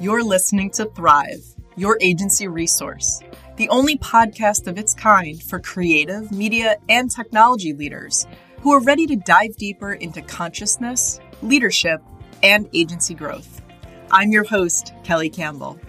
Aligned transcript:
You're 0.00 0.22
listening 0.22 0.70
to 0.72 0.84
Thrive, 0.84 1.42
your 1.74 1.98
agency 2.00 2.46
resource, 2.46 3.20
the 3.56 3.68
only 3.68 3.98
podcast 3.98 4.68
of 4.68 4.78
its 4.78 4.94
kind 4.94 5.42
for 5.42 5.58
creative, 5.58 6.30
media, 6.30 6.76
and 6.88 7.10
technology 7.10 7.72
leaders 7.72 8.24
who 8.60 8.70
are 8.70 8.80
ready 8.80 9.08
to 9.08 9.16
dive 9.16 9.56
deeper 9.56 9.94
into 9.94 10.22
consciousness, 10.22 11.18
leadership, 11.42 12.00
and 12.44 12.68
agency 12.72 13.12
growth. 13.12 13.60
I'm 14.12 14.30
your 14.30 14.44
host, 14.44 14.92
Kelly 15.02 15.30
Campbell. 15.30 15.80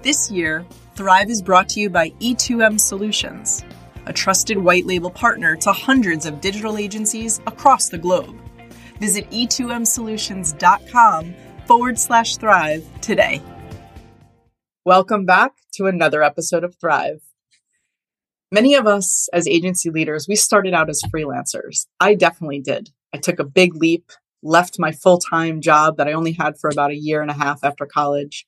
This 0.00 0.30
year, 0.30 0.64
Thrive 0.94 1.28
is 1.28 1.42
brought 1.42 1.68
to 1.70 1.80
you 1.80 1.90
by 1.90 2.12
E2M 2.20 2.80
Solutions, 2.80 3.66
a 4.06 4.14
trusted 4.14 4.56
white 4.56 4.86
label 4.86 5.10
partner 5.10 5.56
to 5.56 5.74
hundreds 5.74 6.24
of 6.24 6.40
digital 6.40 6.78
agencies 6.78 7.38
across 7.46 7.90
the 7.90 7.98
globe. 7.98 8.34
Visit 8.98 9.30
e2msolutions.com 9.30 11.34
forward 11.66 11.98
slash 11.98 12.36
thrive 12.36 12.84
today. 13.00 13.42
Welcome 14.84 15.26
back 15.26 15.52
to 15.74 15.86
another 15.86 16.22
episode 16.22 16.62
of 16.62 16.76
Thrive. 16.76 17.20
Many 18.52 18.76
of 18.76 18.86
us 18.86 19.28
as 19.32 19.48
agency 19.48 19.90
leaders, 19.90 20.28
we 20.28 20.36
started 20.36 20.74
out 20.74 20.88
as 20.88 21.02
freelancers. 21.12 21.86
I 21.98 22.14
definitely 22.14 22.60
did. 22.60 22.90
I 23.12 23.18
took 23.18 23.40
a 23.40 23.44
big 23.44 23.74
leap, 23.74 24.12
left 24.44 24.78
my 24.78 24.92
full 24.92 25.18
time 25.18 25.60
job 25.60 25.96
that 25.96 26.06
I 26.06 26.12
only 26.12 26.32
had 26.32 26.56
for 26.56 26.70
about 26.70 26.92
a 26.92 26.96
year 26.96 27.20
and 27.20 27.30
a 27.30 27.34
half 27.34 27.64
after 27.64 27.84
college. 27.84 28.46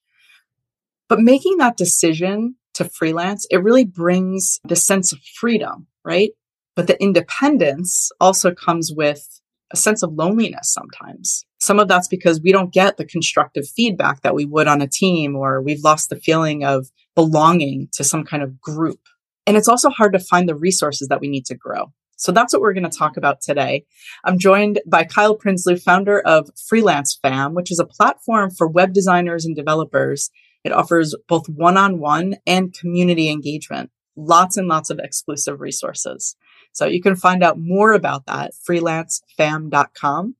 But 1.08 1.20
making 1.20 1.56
that 1.56 1.76
decision 1.76 2.54
to 2.74 2.84
freelance, 2.84 3.46
it 3.50 3.64
really 3.64 3.84
brings 3.84 4.60
the 4.62 4.76
sense 4.76 5.12
of 5.12 5.18
freedom, 5.34 5.88
right? 6.04 6.30
But 6.76 6.86
the 6.86 7.02
independence 7.02 8.12
also 8.20 8.54
comes 8.54 8.92
with 8.94 9.40
a 9.70 9.76
sense 9.76 10.02
of 10.02 10.12
loneliness 10.14 10.72
sometimes. 10.72 11.44
Some 11.60 11.78
of 11.78 11.88
that's 11.88 12.08
because 12.08 12.40
we 12.40 12.52
don't 12.52 12.72
get 12.72 12.96
the 12.96 13.04
constructive 13.04 13.68
feedback 13.68 14.22
that 14.22 14.34
we 14.34 14.44
would 14.44 14.68
on 14.68 14.80
a 14.80 14.88
team, 14.88 15.36
or 15.36 15.60
we've 15.60 15.84
lost 15.84 16.10
the 16.10 16.16
feeling 16.16 16.64
of 16.64 16.90
belonging 17.14 17.88
to 17.92 18.04
some 18.04 18.24
kind 18.24 18.42
of 18.42 18.60
group. 18.60 19.00
And 19.46 19.56
it's 19.56 19.68
also 19.68 19.90
hard 19.90 20.12
to 20.12 20.18
find 20.18 20.48
the 20.48 20.54
resources 20.54 21.08
that 21.08 21.20
we 21.20 21.28
need 21.28 21.46
to 21.46 21.54
grow. 21.54 21.92
So 22.16 22.32
that's 22.32 22.52
what 22.52 22.60
we're 22.60 22.74
going 22.74 22.88
to 22.88 22.98
talk 22.98 23.16
about 23.16 23.40
today. 23.40 23.84
I'm 24.24 24.38
joined 24.38 24.80
by 24.86 25.04
Kyle 25.04 25.38
Prinsloo, 25.38 25.80
founder 25.80 26.20
of 26.20 26.50
Freelance 26.68 27.18
Fam, 27.22 27.54
which 27.54 27.70
is 27.70 27.78
a 27.78 27.86
platform 27.86 28.50
for 28.50 28.66
web 28.66 28.92
designers 28.92 29.44
and 29.44 29.54
developers. 29.54 30.30
It 30.64 30.72
offers 30.72 31.14
both 31.28 31.48
one 31.48 31.76
on 31.76 32.00
one 32.00 32.36
and 32.44 32.74
community 32.74 33.30
engagement, 33.30 33.90
lots 34.16 34.56
and 34.56 34.66
lots 34.66 34.90
of 34.90 34.98
exclusive 34.98 35.60
resources. 35.60 36.34
So 36.78 36.86
you 36.86 37.02
can 37.02 37.16
find 37.16 37.42
out 37.42 37.58
more 37.58 37.92
about 37.92 38.26
that 38.26 38.52
freelancefam.com. 38.68 40.36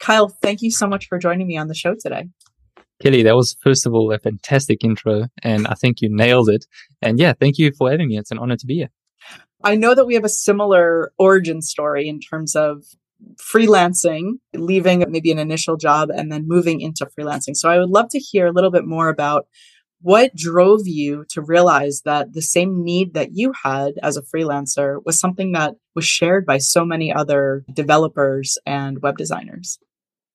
Kyle, 0.00 0.28
thank 0.30 0.62
you 0.62 0.70
so 0.70 0.86
much 0.86 1.06
for 1.06 1.18
joining 1.18 1.46
me 1.46 1.58
on 1.58 1.68
the 1.68 1.74
show 1.74 1.94
today. 1.94 2.28
Kelly, 3.02 3.22
that 3.24 3.36
was 3.36 3.58
first 3.60 3.84
of 3.84 3.92
all 3.92 4.10
a 4.10 4.18
fantastic 4.18 4.82
intro, 4.82 5.26
and 5.42 5.66
I 5.66 5.74
think 5.74 6.00
you 6.00 6.08
nailed 6.10 6.48
it. 6.48 6.64
And 7.02 7.18
yeah, 7.18 7.34
thank 7.38 7.58
you 7.58 7.72
for 7.72 7.90
having 7.90 8.08
me. 8.08 8.16
It's 8.16 8.30
an 8.30 8.38
honor 8.38 8.56
to 8.56 8.66
be 8.66 8.76
here. 8.76 8.90
I 9.62 9.74
know 9.74 9.94
that 9.94 10.06
we 10.06 10.14
have 10.14 10.24
a 10.24 10.30
similar 10.30 11.12
origin 11.18 11.60
story 11.60 12.08
in 12.08 12.20
terms 12.20 12.56
of 12.56 12.84
freelancing, 13.36 14.38
leaving 14.54 15.04
maybe 15.10 15.30
an 15.30 15.38
initial 15.38 15.76
job 15.76 16.08
and 16.08 16.32
then 16.32 16.48
moving 16.48 16.80
into 16.80 17.06
freelancing. 17.06 17.54
So 17.54 17.68
I 17.68 17.78
would 17.78 17.90
love 17.90 18.08
to 18.10 18.18
hear 18.18 18.46
a 18.46 18.52
little 18.52 18.70
bit 18.70 18.86
more 18.86 19.10
about 19.10 19.46
what 20.02 20.34
drove 20.34 20.82
you 20.84 21.24
to 21.30 21.40
realize 21.40 22.02
that 22.04 22.32
the 22.32 22.42
same 22.42 22.82
need 22.82 23.14
that 23.14 23.30
you 23.32 23.52
had 23.64 23.94
as 24.02 24.16
a 24.16 24.22
freelancer 24.22 24.98
was 25.04 25.18
something 25.18 25.52
that 25.52 25.74
was 25.94 26.04
shared 26.04 26.44
by 26.44 26.58
so 26.58 26.84
many 26.84 27.12
other 27.12 27.64
developers 27.72 28.58
and 28.66 29.00
web 29.02 29.16
designers? 29.16 29.78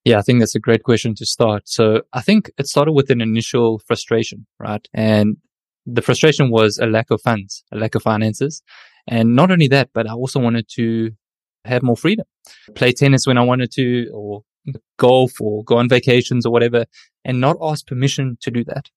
Yeah, 0.05 0.19
I 0.19 0.21
think 0.21 0.39
that's 0.39 0.55
a 0.55 0.59
great 0.59 0.83
question 0.83 1.15
to 1.15 1.25
start. 1.25 1.63
So 1.65 2.03
I 2.13 2.21
think 2.21 2.49
it 2.57 2.67
started 2.67 2.93
with 2.93 3.09
an 3.09 3.19
initial 3.19 3.79
frustration, 3.79 4.47
right? 4.57 4.87
And 4.93 5.37
the 5.85 6.01
frustration 6.01 6.49
was 6.49 6.77
a 6.77 6.85
lack 6.85 7.11
of 7.11 7.21
funds, 7.21 7.63
a 7.71 7.77
lack 7.77 7.95
of 7.95 8.03
finances. 8.03 8.61
And 9.07 9.35
not 9.35 9.51
only 9.51 9.67
that, 9.69 9.89
but 9.93 10.07
I 10.07 10.13
also 10.13 10.39
wanted 10.39 10.67
to 10.75 11.11
have 11.65 11.83
more 11.83 11.97
freedom, 11.97 12.25
play 12.75 12.93
tennis 12.93 13.27
when 13.27 13.37
I 13.37 13.43
wanted 13.43 13.71
to, 13.73 14.09
or 14.13 14.43
golf 14.97 15.39
or 15.39 15.63
go 15.63 15.77
on 15.77 15.89
vacations 15.89 16.45
or 16.45 16.51
whatever, 16.51 16.85
and 17.23 17.39
not 17.39 17.57
ask 17.61 17.85
permission 17.87 18.37
to 18.41 18.51
do 18.51 18.63
that. 18.65 18.89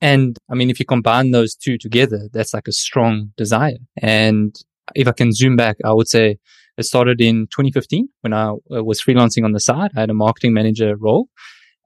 And 0.00 0.38
I 0.50 0.54
mean, 0.54 0.70
if 0.70 0.78
you 0.80 0.86
combine 0.86 1.30
those 1.30 1.54
two 1.54 1.78
together, 1.78 2.28
that's 2.32 2.54
like 2.54 2.68
a 2.68 2.72
strong 2.72 3.32
desire. 3.36 3.78
And 4.00 4.54
if 4.94 5.06
I 5.06 5.12
can 5.12 5.32
zoom 5.32 5.56
back, 5.56 5.76
I 5.84 5.92
would 5.92 6.08
say 6.08 6.38
it 6.78 6.84
started 6.84 7.20
in 7.20 7.46
2015 7.48 8.08
when 8.22 8.32
I 8.32 8.50
uh, 8.50 8.82
was 8.82 9.02
freelancing 9.02 9.44
on 9.44 9.52
the 9.52 9.60
side. 9.60 9.90
I 9.96 10.00
had 10.00 10.10
a 10.10 10.14
marketing 10.14 10.54
manager 10.54 10.96
role 10.96 11.28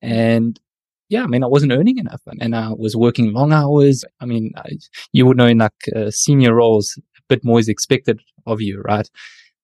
and 0.03 0.59
yeah, 1.09 1.23
I 1.23 1.27
mean, 1.27 1.45
I 1.45 1.47
wasn't 1.47 1.73
earning 1.73 1.99
enough 1.99 2.23
and 2.41 2.57
I 2.57 2.71
was 2.73 2.97
working 2.97 3.33
long 3.33 3.53
hours. 3.53 4.05
I 4.21 4.27
mean, 4.27 4.53
I, 4.57 4.71
you 5.13 5.25
would 5.27 5.37
know 5.37 5.47
in 5.47 5.59
like 5.59 5.73
uh, 5.95 6.11
senior 6.11 6.55
roles, 6.55 6.99
a 6.99 7.23
bit 7.29 7.45
more 7.45 7.61
is 7.61 7.69
expected 7.69 8.21
of 8.45 8.61
you, 8.61 8.83
right? 8.85 9.09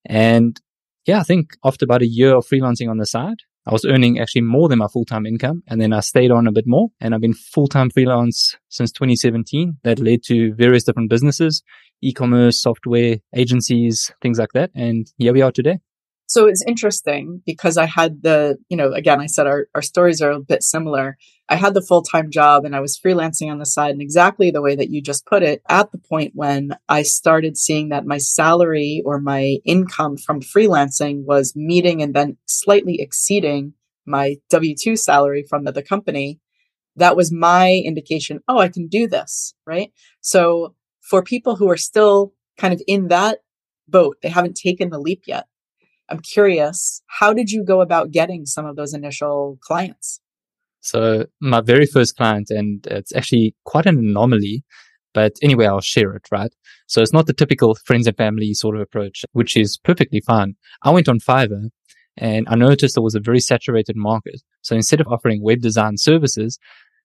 And 0.04 0.60
yeah, 1.06 1.20
I 1.20 1.24
think 1.24 1.56
after 1.64 1.84
about 1.84 2.02
a 2.02 2.06
year 2.06 2.36
of 2.36 2.46
freelancing 2.46 2.88
on 2.88 2.98
the 2.98 3.06
side, 3.06 3.38
I 3.66 3.72
was 3.72 3.84
earning 3.84 4.18
actually 4.18 4.42
more 4.42 4.68
than 4.68 4.78
my 4.80 4.88
full-time 4.88 5.24
income. 5.24 5.62
And 5.68 5.80
then 5.80 5.92
I 5.92 6.00
stayed 6.00 6.30
on 6.30 6.46
a 6.46 6.52
bit 6.52 6.64
more 6.66 6.88
and 7.00 7.14
I've 7.14 7.20
been 7.20 7.34
full-time 7.34 7.90
freelance 7.90 8.56
since 8.68 8.90
2017. 8.92 9.78
That 9.84 10.00
led 10.00 10.24
to 10.24 10.54
various 10.54 10.84
different 10.84 11.10
businesses, 11.10 11.62
e-commerce, 12.00 12.60
software, 12.60 13.16
agencies, 13.34 14.12
things 14.20 14.38
like 14.38 14.52
that. 14.54 14.70
And 14.74 15.06
here 15.16 15.32
we 15.32 15.42
are 15.42 15.52
today. 15.52 15.78
So 16.26 16.46
it's 16.46 16.64
interesting 16.66 17.42
because 17.44 17.76
I 17.76 17.86
had 17.86 18.22
the, 18.22 18.56
you 18.68 18.76
know, 18.76 18.92
again, 18.92 19.20
I 19.20 19.26
said 19.26 19.46
our, 19.46 19.66
our 19.74 19.82
stories 19.82 20.20
are 20.22 20.30
a 20.30 20.40
bit 20.40 20.62
similar. 20.62 21.16
I 21.52 21.56
had 21.56 21.74
the 21.74 21.82
full 21.82 22.00
time 22.00 22.30
job 22.30 22.64
and 22.64 22.74
I 22.74 22.80
was 22.80 22.98
freelancing 22.98 23.50
on 23.50 23.58
the 23.58 23.66
side. 23.66 23.90
And 23.90 24.00
exactly 24.00 24.50
the 24.50 24.62
way 24.62 24.74
that 24.74 24.88
you 24.88 25.02
just 25.02 25.26
put 25.26 25.42
it, 25.42 25.60
at 25.68 25.92
the 25.92 25.98
point 25.98 26.32
when 26.34 26.76
I 26.88 27.02
started 27.02 27.58
seeing 27.58 27.90
that 27.90 28.06
my 28.06 28.16
salary 28.16 29.02
or 29.04 29.20
my 29.20 29.58
income 29.66 30.16
from 30.16 30.40
freelancing 30.40 31.24
was 31.24 31.54
meeting 31.54 32.00
and 32.00 32.14
then 32.14 32.38
slightly 32.46 33.02
exceeding 33.02 33.74
my 34.06 34.36
W 34.48 34.74
2 34.74 34.96
salary 34.96 35.44
from 35.46 35.64
the, 35.64 35.72
the 35.72 35.82
company, 35.82 36.40
that 36.96 37.16
was 37.16 37.30
my 37.30 37.82
indication, 37.84 38.40
oh, 38.48 38.58
I 38.58 38.68
can 38.68 38.88
do 38.88 39.06
this. 39.06 39.54
Right. 39.66 39.92
So 40.22 40.74
for 41.02 41.22
people 41.22 41.56
who 41.56 41.68
are 41.68 41.76
still 41.76 42.32
kind 42.56 42.72
of 42.72 42.80
in 42.86 43.08
that 43.08 43.40
boat, 43.86 44.16
they 44.22 44.30
haven't 44.30 44.56
taken 44.56 44.88
the 44.88 44.98
leap 44.98 45.24
yet 45.26 45.44
I'm 46.08 46.20
curious, 46.20 47.02
how 47.06 47.32
did 47.32 47.50
you 47.50 47.64
go 47.64 47.80
about 47.80 48.10
getting 48.10 48.44
some 48.44 48.66
of 48.66 48.76
those 48.76 48.92
initial 48.92 49.58
clients? 49.62 50.20
So 50.82 51.26
my 51.40 51.60
very 51.60 51.86
first 51.86 52.16
client, 52.16 52.50
and 52.50 52.86
it's 52.90 53.14
actually 53.14 53.54
quite 53.64 53.86
an 53.86 53.98
anomaly, 53.98 54.64
but 55.14 55.32
anyway, 55.42 55.66
I'll 55.66 55.80
share 55.80 56.12
it, 56.14 56.26
right? 56.30 56.52
So 56.86 57.00
it's 57.00 57.12
not 57.12 57.26
the 57.26 57.32
typical 57.32 57.74
friends 57.74 58.06
and 58.06 58.16
family 58.16 58.52
sort 58.52 58.74
of 58.74 58.82
approach, 58.82 59.24
which 59.32 59.56
is 59.56 59.78
perfectly 59.78 60.20
fine. 60.20 60.56
I 60.82 60.90
went 60.90 61.08
on 61.08 61.20
Fiverr 61.20 61.70
and 62.16 62.46
I 62.48 62.56
noticed 62.56 62.96
there 62.96 63.02
was 63.02 63.14
a 63.14 63.20
very 63.20 63.40
saturated 63.40 63.96
market. 63.96 64.42
So 64.62 64.74
instead 64.74 65.00
of 65.00 65.06
offering 65.08 65.42
web 65.42 65.60
design 65.60 65.96
services, 65.98 66.58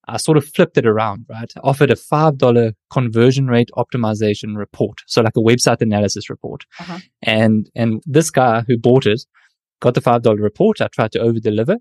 I 0.08 0.18
sort 0.18 0.38
of 0.38 0.46
flipped 0.46 0.78
it 0.78 0.88
around, 0.88 1.26
right? 1.30 1.52
I 1.58 1.60
offered 1.64 1.92
a 1.92 1.96
$5 1.96 2.74
conversion 2.90 3.48
rate 3.48 3.70
optimization 3.78 4.58
report. 4.58 5.00
So 5.06 5.22
like 5.22 5.36
a 5.38 5.42
website 5.42 5.82
analysis 5.82 6.30
report. 6.30 6.64
Uh-huh. 6.80 7.00
And, 7.22 7.70
and 7.76 8.02
this 8.06 8.32
guy 8.32 8.64
who 8.68 8.78
bought 8.78 9.06
it 9.06 9.22
got 9.82 9.94
the 9.94 10.02
$5 10.02 10.40
report. 10.40 10.82
I 10.82 10.88
tried 10.88 11.12
to 11.12 11.20
over 11.20 11.40
deliver 11.40 11.78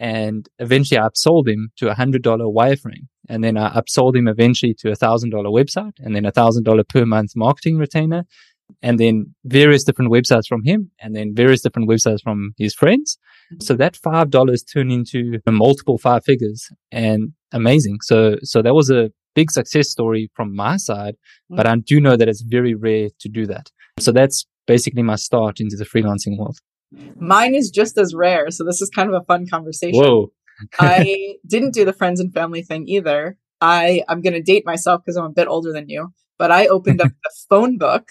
and 0.00 0.48
eventually 0.58 0.98
I 0.98 1.06
upsold 1.06 1.46
him 1.46 1.70
to 1.76 1.90
a 1.90 1.94
$100 1.94 2.22
wireframe. 2.22 3.06
And 3.28 3.44
then 3.44 3.58
I 3.58 3.70
upsold 3.78 4.16
him 4.16 4.26
eventually 4.26 4.74
to 4.78 4.90
a 4.90 4.96
$1,000 4.96 5.30
website 5.30 5.92
and 5.98 6.16
then 6.16 6.24
a 6.24 6.32
$1,000 6.32 6.88
per 6.88 7.04
month 7.04 7.32
marketing 7.36 7.76
retainer 7.76 8.24
and 8.82 8.98
then 8.98 9.34
various 9.44 9.84
different 9.84 10.10
websites 10.10 10.46
from 10.48 10.64
him 10.64 10.90
and 11.00 11.14
then 11.14 11.34
various 11.34 11.60
different 11.60 11.88
websites 11.88 12.22
from 12.22 12.54
his 12.56 12.74
friends. 12.74 13.18
Mm-hmm. 13.52 13.60
So 13.60 13.74
that 13.74 13.94
$5 13.94 14.72
turned 14.72 14.90
into 14.90 15.38
multiple 15.46 15.98
five 15.98 16.24
figures 16.24 16.66
and 16.90 17.34
amazing. 17.52 17.98
So, 18.00 18.36
so 18.42 18.62
that 18.62 18.74
was 18.74 18.90
a 18.90 19.10
big 19.34 19.50
success 19.50 19.90
story 19.90 20.30
from 20.34 20.56
my 20.56 20.78
side, 20.78 21.14
mm-hmm. 21.14 21.56
but 21.56 21.66
I 21.66 21.76
do 21.76 22.00
know 22.00 22.16
that 22.16 22.28
it's 22.28 22.42
very 22.42 22.74
rare 22.74 23.10
to 23.20 23.28
do 23.28 23.44
that. 23.46 23.70
So 23.98 24.12
that's 24.12 24.46
basically 24.66 25.02
my 25.02 25.16
start 25.16 25.60
into 25.60 25.76
the 25.76 25.84
freelancing 25.84 26.38
world. 26.38 26.58
Mine 27.16 27.54
is 27.54 27.70
just 27.70 27.98
as 27.98 28.14
rare. 28.14 28.50
So 28.50 28.64
this 28.64 28.80
is 28.80 28.90
kind 28.90 29.08
of 29.08 29.20
a 29.20 29.24
fun 29.24 29.46
conversation. 29.48 30.02
Whoa. 30.02 30.32
I 30.78 31.36
didn't 31.46 31.74
do 31.74 31.84
the 31.84 31.92
friends 31.92 32.20
and 32.20 32.32
family 32.32 32.62
thing 32.62 32.88
either. 32.88 33.36
I, 33.60 34.02
I'm 34.08 34.22
going 34.22 34.32
to 34.32 34.42
date 34.42 34.64
myself 34.64 35.02
because 35.04 35.16
I'm 35.16 35.26
a 35.26 35.30
bit 35.30 35.48
older 35.48 35.72
than 35.72 35.88
you, 35.88 36.12
but 36.38 36.50
I 36.50 36.66
opened 36.66 37.00
up 37.00 37.12
the 37.24 37.32
phone 37.48 37.78
book 37.78 38.08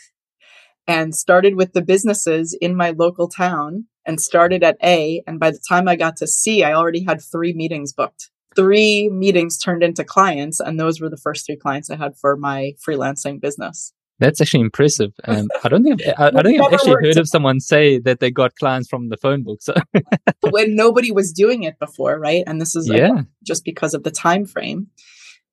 and 0.87 1.15
started 1.15 1.55
with 1.55 1.73
the 1.73 1.81
businesses 1.81 2.57
in 2.59 2.75
my 2.75 2.91
local 2.91 3.27
town 3.27 3.85
and 4.05 4.19
started 4.19 4.63
at 4.63 4.77
A. 4.83 5.21
And 5.27 5.39
by 5.39 5.51
the 5.51 5.61
time 5.67 5.87
I 5.87 5.95
got 5.95 6.17
to 6.17 6.27
C, 6.27 6.63
I 6.63 6.73
already 6.73 7.03
had 7.03 7.21
three 7.21 7.53
meetings 7.53 7.93
booked. 7.93 8.29
Three 8.55 9.07
meetings 9.09 9.59
turned 9.59 9.83
into 9.83 10.03
clients. 10.03 10.59
And 10.59 10.79
those 10.79 10.99
were 10.99 11.09
the 11.09 11.17
first 11.17 11.45
three 11.45 11.57
clients 11.57 11.89
I 11.89 11.95
had 11.95 12.17
for 12.17 12.35
my 12.35 12.73
freelancing 12.87 13.39
business. 13.39 13.93
That's 14.19 14.41
actually 14.41 14.61
impressive. 14.61 15.13
Um, 15.25 15.47
I 15.63 15.69
don't 15.69 15.83
think 15.83 16.01
I've, 16.01 16.19
I, 16.19 16.27
I 16.27 16.29
don't 16.31 16.43
think 16.43 16.61
I've 16.61 16.73
actually 16.73 17.05
heard 17.05 17.17
of 17.17 17.27
someone 17.27 17.59
say 17.59 17.99
that 17.99 18.19
they 18.19 18.31
got 18.31 18.55
clients 18.55 18.89
from 18.89 19.09
the 19.09 19.17
phone 19.17 19.43
book. 19.43 19.61
So 19.61 19.73
when 20.49 20.75
nobody 20.75 21.11
was 21.11 21.31
doing 21.31 21.63
it 21.63 21.79
before, 21.79 22.19
right? 22.19 22.43
And 22.45 22.59
this 22.59 22.75
is 22.75 22.89
yeah. 22.89 23.21
just 23.43 23.63
because 23.63 23.93
of 23.93 24.03
the 24.03 24.11
time 24.11 24.45
frame. 24.45 24.87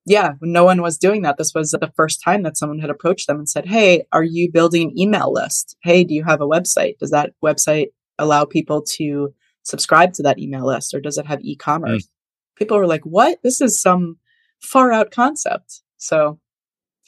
Yeah, 0.05 0.33
no 0.41 0.63
one 0.63 0.81
was 0.81 0.97
doing 0.97 1.23
that. 1.23 1.37
This 1.37 1.53
was 1.53 1.71
the 1.71 1.91
first 1.97 2.21
time 2.23 2.43
that 2.43 2.57
someone 2.57 2.79
had 2.79 2.89
approached 2.89 3.27
them 3.27 3.39
and 3.39 3.49
said, 3.49 3.65
"Hey, 3.65 4.05
are 4.13 4.23
you 4.23 4.49
building 4.49 4.83
an 4.83 4.97
email 4.97 5.33
list? 5.33 5.75
Hey, 5.83 6.05
do 6.05 6.13
you 6.13 6.23
have 6.23 6.39
a 6.39 6.47
website? 6.47 6.97
Does 6.97 7.11
that 7.11 7.33
website 7.43 7.87
allow 8.17 8.45
people 8.45 8.81
to 8.95 9.33
subscribe 9.63 10.13
to 10.13 10.23
that 10.23 10.39
email 10.39 10.65
list, 10.65 10.93
or 10.93 11.01
does 11.01 11.17
it 11.17 11.25
have 11.25 11.41
e-commerce?" 11.41 12.05
Mm. 12.05 12.09
People 12.55 12.77
were 12.77 12.87
like, 12.87 13.03
"What? 13.03 13.39
This 13.43 13.59
is 13.59 13.81
some 13.81 14.17
far 14.61 14.93
out 14.93 15.11
concept." 15.11 15.81
So 15.97 16.39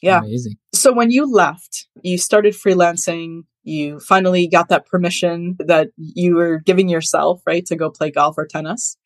yeah. 0.01 0.19
Amazing. 0.19 0.56
So 0.74 0.94
when 0.94 1.12
you 1.12 1.31
left, 1.31 1.88
you 2.01 2.18
started 2.18 2.54
freelancing, 2.54 3.44
you 3.63 4.00
finally 4.00 4.48
got 4.48 4.69
that 4.69 4.86
permission 4.86 5.56
that 5.60 5.90
you 5.98 6.36
were 6.36 6.60
giving 6.60 6.90
yourself, 6.90 7.42
right, 7.46 7.66
to 7.66 7.75
go 7.75 7.90
play 7.90 8.12
golf 8.12 8.36
or 8.38 8.48
tennis. 8.48 8.98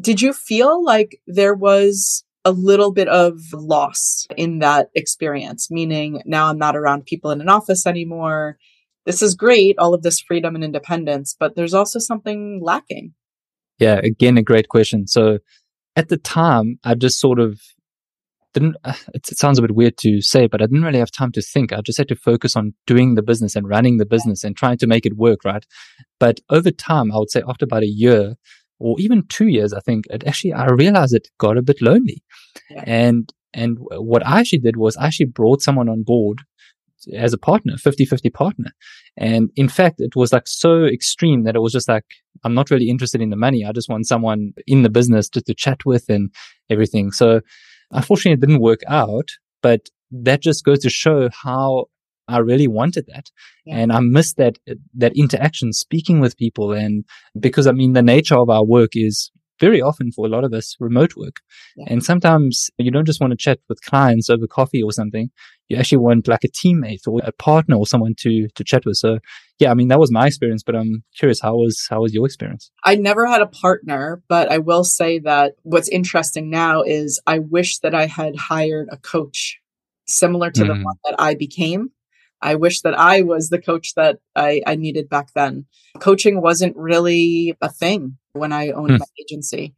Did 0.00 0.20
you 0.20 0.32
feel 0.32 0.82
like 0.82 1.20
there 1.26 1.54
was 1.54 2.24
a 2.44 2.52
little 2.52 2.92
bit 2.92 3.08
of 3.08 3.38
loss 3.52 4.26
in 4.36 4.60
that 4.60 4.88
experience? 4.94 5.70
Meaning 5.70 6.22
now 6.24 6.48
I'm 6.48 6.58
not 6.58 6.76
around 6.76 7.04
people 7.04 7.30
in 7.30 7.40
an 7.40 7.48
office 7.48 7.86
anymore. 7.86 8.58
This 9.04 9.20
is 9.20 9.34
great, 9.34 9.78
all 9.78 9.94
of 9.94 10.02
this 10.02 10.20
freedom 10.20 10.54
and 10.54 10.64
independence, 10.64 11.36
but 11.38 11.56
there's 11.56 11.74
also 11.74 11.98
something 11.98 12.60
lacking. 12.62 13.14
Yeah, 13.78 14.00
again, 14.02 14.38
a 14.38 14.42
great 14.42 14.68
question. 14.68 15.06
So 15.06 15.38
at 15.96 16.08
the 16.08 16.16
time, 16.16 16.78
I 16.84 16.94
just 16.94 17.20
sort 17.20 17.40
of 17.40 17.60
didn't, 18.54 18.76
uh, 18.84 18.94
it, 19.14 19.26
sounds 19.26 19.58
a 19.58 19.62
bit 19.62 19.74
weird 19.74 19.96
to 19.98 20.20
say, 20.20 20.46
but 20.46 20.60
I 20.60 20.66
didn't 20.66 20.84
really 20.84 20.98
have 20.98 21.10
time 21.10 21.32
to 21.32 21.42
think. 21.42 21.72
I 21.72 21.80
just 21.80 21.98
had 21.98 22.08
to 22.08 22.16
focus 22.16 22.56
on 22.56 22.74
doing 22.86 23.14
the 23.14 23.22
business 23.22 23.56
and 23.56 23.68
running 23.68 23.98
the 23.98 24.06
business 24.06 24.44
and 24.44 24.56
trying 24.56 24.78
to 24.78 24.86
make 24.86 25.06
it 25.06 25.16
work, 25.16 25.44
right? 25.44 25.64
But 26.18 26.40
over 26.50 26.70
time, 26.70 27.12
I 27.12 27.18
would 27.18 27.30
say 27.30 27.42
after 27.46 27.64
about 27.64 27.82
a 27.82 27.88
year 27.88 28.34
or 28.78 28.96
even 28.98 29.26
two 29.28 29.48
years, 29.48 29.72
I 29.72 29.80
think 29.80 30.06
it 30.10 30.24
actually, 30.26 30.52
I 30.52 30.66
realized 30.66 31.14
it 31.14 31.28
got 31.38 31.56
a 31.56 31.62
bit 31.62 31.80
lonely. 31.80 32.22
Yeah. 32.70 32.84
And, 32.86 33.32
and 33.54 33.78
what 33.80 34.26
I 34.26 34.40
actually 34.40 34.60
did 34.60 34.76
was 34.76 34.96
I 34.96 35.06
actually 35.06 35.26
brought 35.26 35.62
someone 35.62 35.88
on 35.88 36.02
board 36.02 36.42
as 37.14 37.32
a 37.32 37.38
partner, 37.38 37.74
50-50 37.74 38.32
partner. 38.32 38.70
And 39.16 39.50
in 39.56 39.68
fact, 39.68 39.96
it 39.98 40.14
was 40.16 40.32
like 40.32 40.46
so 40.46 40.84
extreme 40.84 41.44
that 41.44 41.56
it 41.56 41.60
was 41.60 41.72
just 41.72 41.88
like, 41.88 42.04
I'm 42.44 42.54
not 42.54 42.70
really 42.70 42.88
interested 42.88 43.20
in 43.20 43.30
the 43.30 43.36
money. 43.36 43.64
I 43.64 43.72
just 43.72 43.88
want 43.88 44.06
someone 44.06 44.52
in 44.66 44.82
the 44.82 44.90
business 44.90 45.28
just 45.28 45.46
to 45.46 45.54
chat 45.54 45.84
with 45.84 46.08
and 46.08 46.30
everything. 46.70 47.12
So 47.12 47.40
Unfortunately, 47.92 48.32
it 48.32 48.40
didn't 48.40 48.62
work 48.62 48.80
out, 48.88 49.28
but 49.62 49.88
that 50.10 50.42
just 50.42 50.64
goes 50.64 50.80
to 50.80 50.90
show 50.90 51.28
how 51.30 51.86
I 52.28 52.38
really 52.38 52.68
wanted 52.68 53.06
that. 53.08 53.30
Yeah. 53.64 53.78
And 53.78 53.92
I 53.92 54.00
missed 54.00 54.36
that, 54.36 54.58
that 54.94 55.12
interaction, 55.16 55.72
speaking 55.72 56.20
with 56.20 56.36
people. 56.36 56.72
And 56.72 57.04
because 57.38 57.66
I 57.66 57.72
mean, 57.72 57.92
the 57.92 58.02
nature 58.02 58.36
of 58.36 58.48
our 58.48 58.64
work 58.64 58.90
is 58.94 59.30
very 59.62 59.80
often 59.80 60.10
for 60.10 60.26
a 60.26 60.28
lot 60.28 60.42
of 60.42 60.52
us 60.52 60.76
remote 60.80 61.14
work. 61.16 61.36
Yeah. 61.76 61.84
And 61.88 62.02
sometimes 62.02 62.68
you 62.78 62.90
don't 62.90 63.06
just 63.06 63.20
want 63.20 63.30
to 63.30 63.36
chat 63.36 63.60
with 63.68 63.80
clients 63.82 64.28
over 64.28 64.48
coffee 64.48 64.82
or 64.82 64.90
something. 64.90 65.30
You 65.68 65.76
actually 65.76 65.98
want 65.98 66.26
like 66.26 66.42
a 66.42 66.48
teammate 66.48 67.06
or 67.06 67.20
a 67.22 67.30
partner 67.30 67.76
or 67.76 67.86
someone 67.86 68.14
to, 68.22 68.48
to 68.56 68.64
chat 68.64 68.84
with. 68.84 68.96
So 68.96 69.20
yeah, 69.60 69.70
I 69.70 69.74
mean, 69.74 69.86
that 69.88 70.00
was 70.00 70.10
my 70.10 70.26
experience, 70.26 70.64
but 70.64 70.74
I'm 70.74 71.04
curious, 71.16 71.40
how 71.40 71.54
was, 71.54 71.86
how 71.88 72.00
was 72.02 72.12
your 72.12 72.26
experience? 72.26 72.72
I 72.84 72.96
never 72.96 73.24
had 73.24 73.40
a 73.40 73.46
partner, 73.46 74.20
but 74.28 74.50
I 74.50 74.58
will 74.58 74.82
say 74.82 75.20
that 75.20 75.52
what's 75.62 75.88
interesting 75.88 76.50
now 76.50 76.82
is 76.82 77.20
I 77.24 77.38
wish 77.38 77.78
that 77.78 77.94
I 77.94 78.06
had 78.06 78.34
hired 78.34 78.88
a 78.90 78.96
coach 78.96 79.60
similar 80.08 80.50
to 80.50 80.62
mm. 80.62 80.66
the 80.66 80.84
one 80.84 80.96
that 81.04 81.14
I 81.20 81.36
became. 81.36 81.92
I 82.42 82.56
wish 82.56 82.80
that 82.80 82.98
I 82.98 83.22
was 83.22 83.48
the 83.48 83.62
coach 83.62 83.94
that 83.94 84.18
I, 84.34 84.60
I 84.66 84.74
needed 84.74 85.08
back 85.08 85.28
then. 85.36 85.66
Coaching 86.00 86.42
wasn't 86.42 86.76
really 86.76 87.56
a 87.60 87.70
thing 87.70 88.18
when 88.32 88.52
I 88.52 88.70
owned 88.70 88.90
hmm. 88.90 88.96
my 88.98 89.06
agency. 89.20 89.74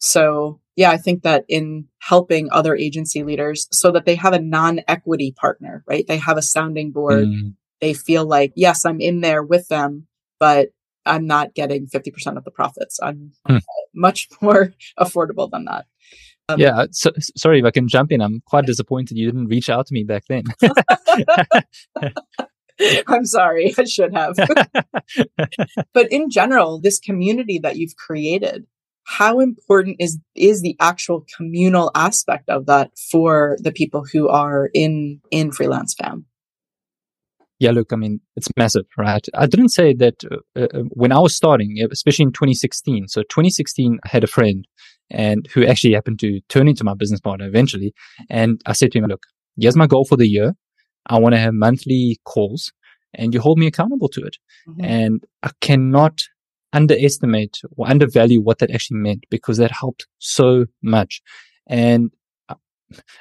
So 0.00 0.60
yeah, 0.76 0.90
I 0.90 0.96
think 0.96 1.22
that 1.22 1.44
in 1.48 1.86
helping 2.00 2.48
other 2.50 2.74
agency 2.74 3.22
leaders 3.22 3.68
so 3.70 3.90
that 3.92 4.04
they 4.04 4.16
have 4.16 4.32
a 4.32 4.40
non-equity 4.40 5.32
partner, 5.32 5.84
right? 5.86 6.06
They 6.06 6.18
have 6.18 6.36
a 6.36 6.42
sounding 6.42 6.90
board. 6.90 7.26
Mm. 7.26 7.54
They 7.80 7.94
feel 7.94 8.26
like, 8.26 8.52
yes, 8.56 8.84
I'm 8.84 9.00
in 9.00 9.20
there 9.20 9.42
with 9.42 9.68
them, 9.68 10.06
but 10.40 10.70
I'm 11.06 11.26
not 11.26 11.54
getting 11.54 11.86
50% 11.86 12.36
of 12.36 12.44
the 12.44 12.50
profits. 12.50 12.98
I'm 13.02 13.32
hmm. 13.46 13.58
much 13.94 14.28
more 14.40 14.72
affordable 14.98 15.50
than 15.50 15.64
that. 15.66 15.86
Um, 16.48 16.60
yeah, 16.60 16.86
so, 16.90 17.10
sorry 17.36 17.60
if 17.60 17.64
I 17.64 17.70
can 17.70 17.88
jump 17.88 18.12
in. 18.12 18.20
I'm 18.20 18.42
quite 18.46 18.66
disappointed 18.66 19.16
you 19.16 19.26
didn't 19.26 19.46
reach 19.46 19.70
out 19.70 19.86
to 19.86 19.94
me 19.94 20.04
back 20.04 20.24
then. 20.28 20.44
I'm 23.06 23.24
sorry, 23.24 23.74
I 23.78 23.84
should 23.84 24.14
have. 24.14 24.36
but 25.92 26.12
in 26.12 26.30
general, 26.30 26.80
this 26.80 26.98
community 26.98 27.58
that 27.58 27.76
you've 27.76 27.96
created, 27.96 28.66
how 29.06 29.40
important 29.40 29.96
is 30.00 30.18
is 30.34 30.62
the 30.62 30.76
actual 30.80 31.24
communal 31.36 31.90
aspect 31.94 32.48
of 32.48 32.66
that 32.66 32.90
for 33.10 33.56
the 33.60 33.72
people 33.72 34.04
who 34.12 34.28
are 34.28 34.70
in 34.72 35.20
in 35.30 35.52
freelance 35.52 35.94
fam? 35.94 36.26
Yeah, 37.60 37.70
look, 37.70 37.92
I 37.92 37.96
mean, 37.96 38.20
it's 38.36 38.48
massive, 38.56 38.84
right? 38.98 39.24
I 39.32 39.46
didn't 39.46 39.68
say 39.68 39.94
that 39.94 40.24
uh, 40.24 40.60
uh, 40.60 40.82
when 40.90 41.12
I 41.12 41.20
was 41.20 41.36
starting, 41.36 41.76
especially 41.90 42.24
in 42.24 42.32
2016. 42.32 43.08
So 43.08 43.22
2016, 43.22 44.00
I 44.04 44.08
had 44.08 44.24
a 44.24 44.26
friend 44.26 44.66
and 45.10 45.46
who 45.52 45.64
actually 45.64 45.94
happened 45.94 46.18
to 46.20 46.40
turn 46.48 46.66
into 46.66 46.84
my 46.84 46.94
business 46.94 47.20
partner 47.20 47.46
eventually. 47.46 47.94
And 48.28 48.60
I 48.66 48.72
said 48.72 48.92
to 48.92 48.98
him, 48.98 49.04
look, 49.04 49.24
here's 49.56 49.76
my 49.76 49.86
goal 49.86 50.04
for 50.04 50.16
the 50.16 50.28
year. 50.28 50.54
I 51.06 51.18
want 51.18 51.34
to 51.34 51.40
have 51.40 51.54
monthly 51.54 52.18
calls 52.24 52.72
and 53.14 53.32
you 53.32 53.40
hold 53.40 53.58
me 53.58 53.66
accountable 53.66 54.08
to 54.08 54.22
it. 54.22 54.36
Mm-hmm. 54.68 54.84
And 54.84 55.24
I 55.42 55.50
cannot 55.60 56.20
underestimate 56.72 57.60
or 57.76 57.88
undervalue 57.88 58.40
what 58.40 58.58
that 58.58 58.70
actually 58.70 58.98
meant 58.98 59.24
because 59.30 59.58
that 59.58 59.70
helped 59.70 60.06
so 60.18 60.66
much. 60.82 61.22
And 61.68 62.10
uh, 62.48 62.56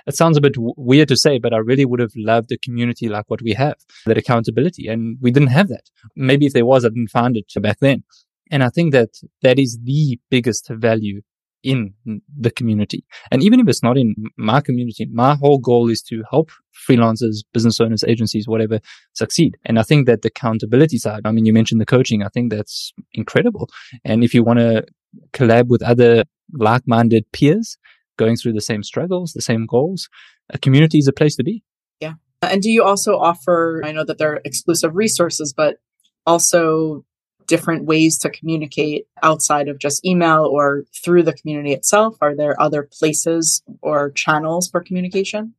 it 0.07 0.15
sounds 0.15 0.38
a 0.38 0.41
bit 0.41 0.53
w- 0.53 0.74
weird 0.75 1.07
to 1.09 1.18
say, 1.18 1.38
but 1.38 1.53
I 1.53 1.57
really 1.57 1.85
would 1.85 2.00
have 2.00 2.13
loved 2.15 2.51
a 2.51 2.57
community 2.57 3.09
like 3.09 3.25
what 3.30 3.41
we 3.41 3.53
have, 3.53 3.75
that 4.06 4.18
accountability. 4.18 4.88
And 4.88 5.18
we 5.21 5.31
didn't 5.31 5.50
have 5.50 5.68
that. 5.69 5.89
Maybe 6.15 6.47
if 6.47 6.53
there 6.53 6.65
was, 6.65 6.83
I 6.83 6.89
didn't 6.89 7.12
find 7.12 7.38
it 7.38 7.45
back 7.62 7.77
then. 7.79 8.03
And 8.51 8.63
I 8.63 8.69
think 8.69 8.91
that 8.94 9.09
that 9.41 9.59
is 9.59 9.79
the 9.83 10.19
biggest 10.29 10.69
value 10.69 11.21
in 11.63 11.94
the 12.38 12.51
community. 12.51 13.06
And 13.31 13.42
even 13.42 13.60
if 13.60 13.68
it's 13.68 13.81
not 13.81 13.98
in 13.98 14.15
my 14.38 14.60
community, 14.60 15.07
my 15.12 15.36
whole 15.36 15.57
goal 15.57 15.89
is 15.89 16.01
to 16.04 16.24
help 16.30 16.51
freelancers, 16.88 17.38
business 17.54 17.80
owners, 17.80 18.04
agencies, 18.06 18.48
whatever 18.48 18.80
succeed. 19.13 19.57
And 19.65 19.80
I 19.80 19.83
think 19.83 20.06
that 20.07 20.21
the 20.21 20.27
accountability 20.27 20.98
side, 20.98 21.21
I 21.25 21.31
mean, 21.31 21.45
you 21.45 21.54
mentioned 21.54 21.80
the 21.80 21.86
coaching. 21.86 22.21
I 22.21 22.27
think 22.27 22.51
that's 22.51 22.94
incredible. 23.13 23.69
And 24.04 24.24
if 24.24 24.33
you 24.33 24.44
want 24.44 24.60
to 24.60 24.86
collab 25.31 25.68
with 25.68 25.81
other 25.81 26.25
like-minded 26.54 27.31
peers 27.31 27.77
going 28.18 28.36
through 28.36 28.54
the 28.54 28.62
same 28.62 28.83
struggles, 28.83 29.32
the 29.32 29.41
same 29.41 29.65
goals, 29.65 30.10
a 30.50 30.58
community 30.58 30.98
is 30.98 31.08
a 31.08 31.13
place 31.13 31.36
to 31.38 31.43
be. 31.43 31.63
Yeah. 32.00 32.13
And 32.41 32.62
do 32.62 32.70
you 32.70 32.84
also 32.84 33.17
offer, 33.17 33.82
I 33.86 33.93
know 33.93 34.03
that 34.03 34.17
there 34.17 34.34
are 34.34 34.41
exclusive 34.43 34.96
resources, 34.96 35.53
but 35.55 35.77
also 36.25 37.05
different 37.53 37.86
ways 37.86 38.17
to 38.17 38.31
communicate 38.31 39.05
outside 39.22 39.67
of 39.67 39.77
just 39.77 40.03
email 40.03 40.41
or 40.45 40.86
through 41.03 41.22
the 41.22 41.33
community 41.33 41.72
itself? 41.72 42.17
Are 42.19 42.36
there 42.36 42.60
other 42.60 42.81
places 43.00 43.62
or 43.83 44.10
channels 44.10 44.67
for 44.72 44.81
communication? 44.81 45.53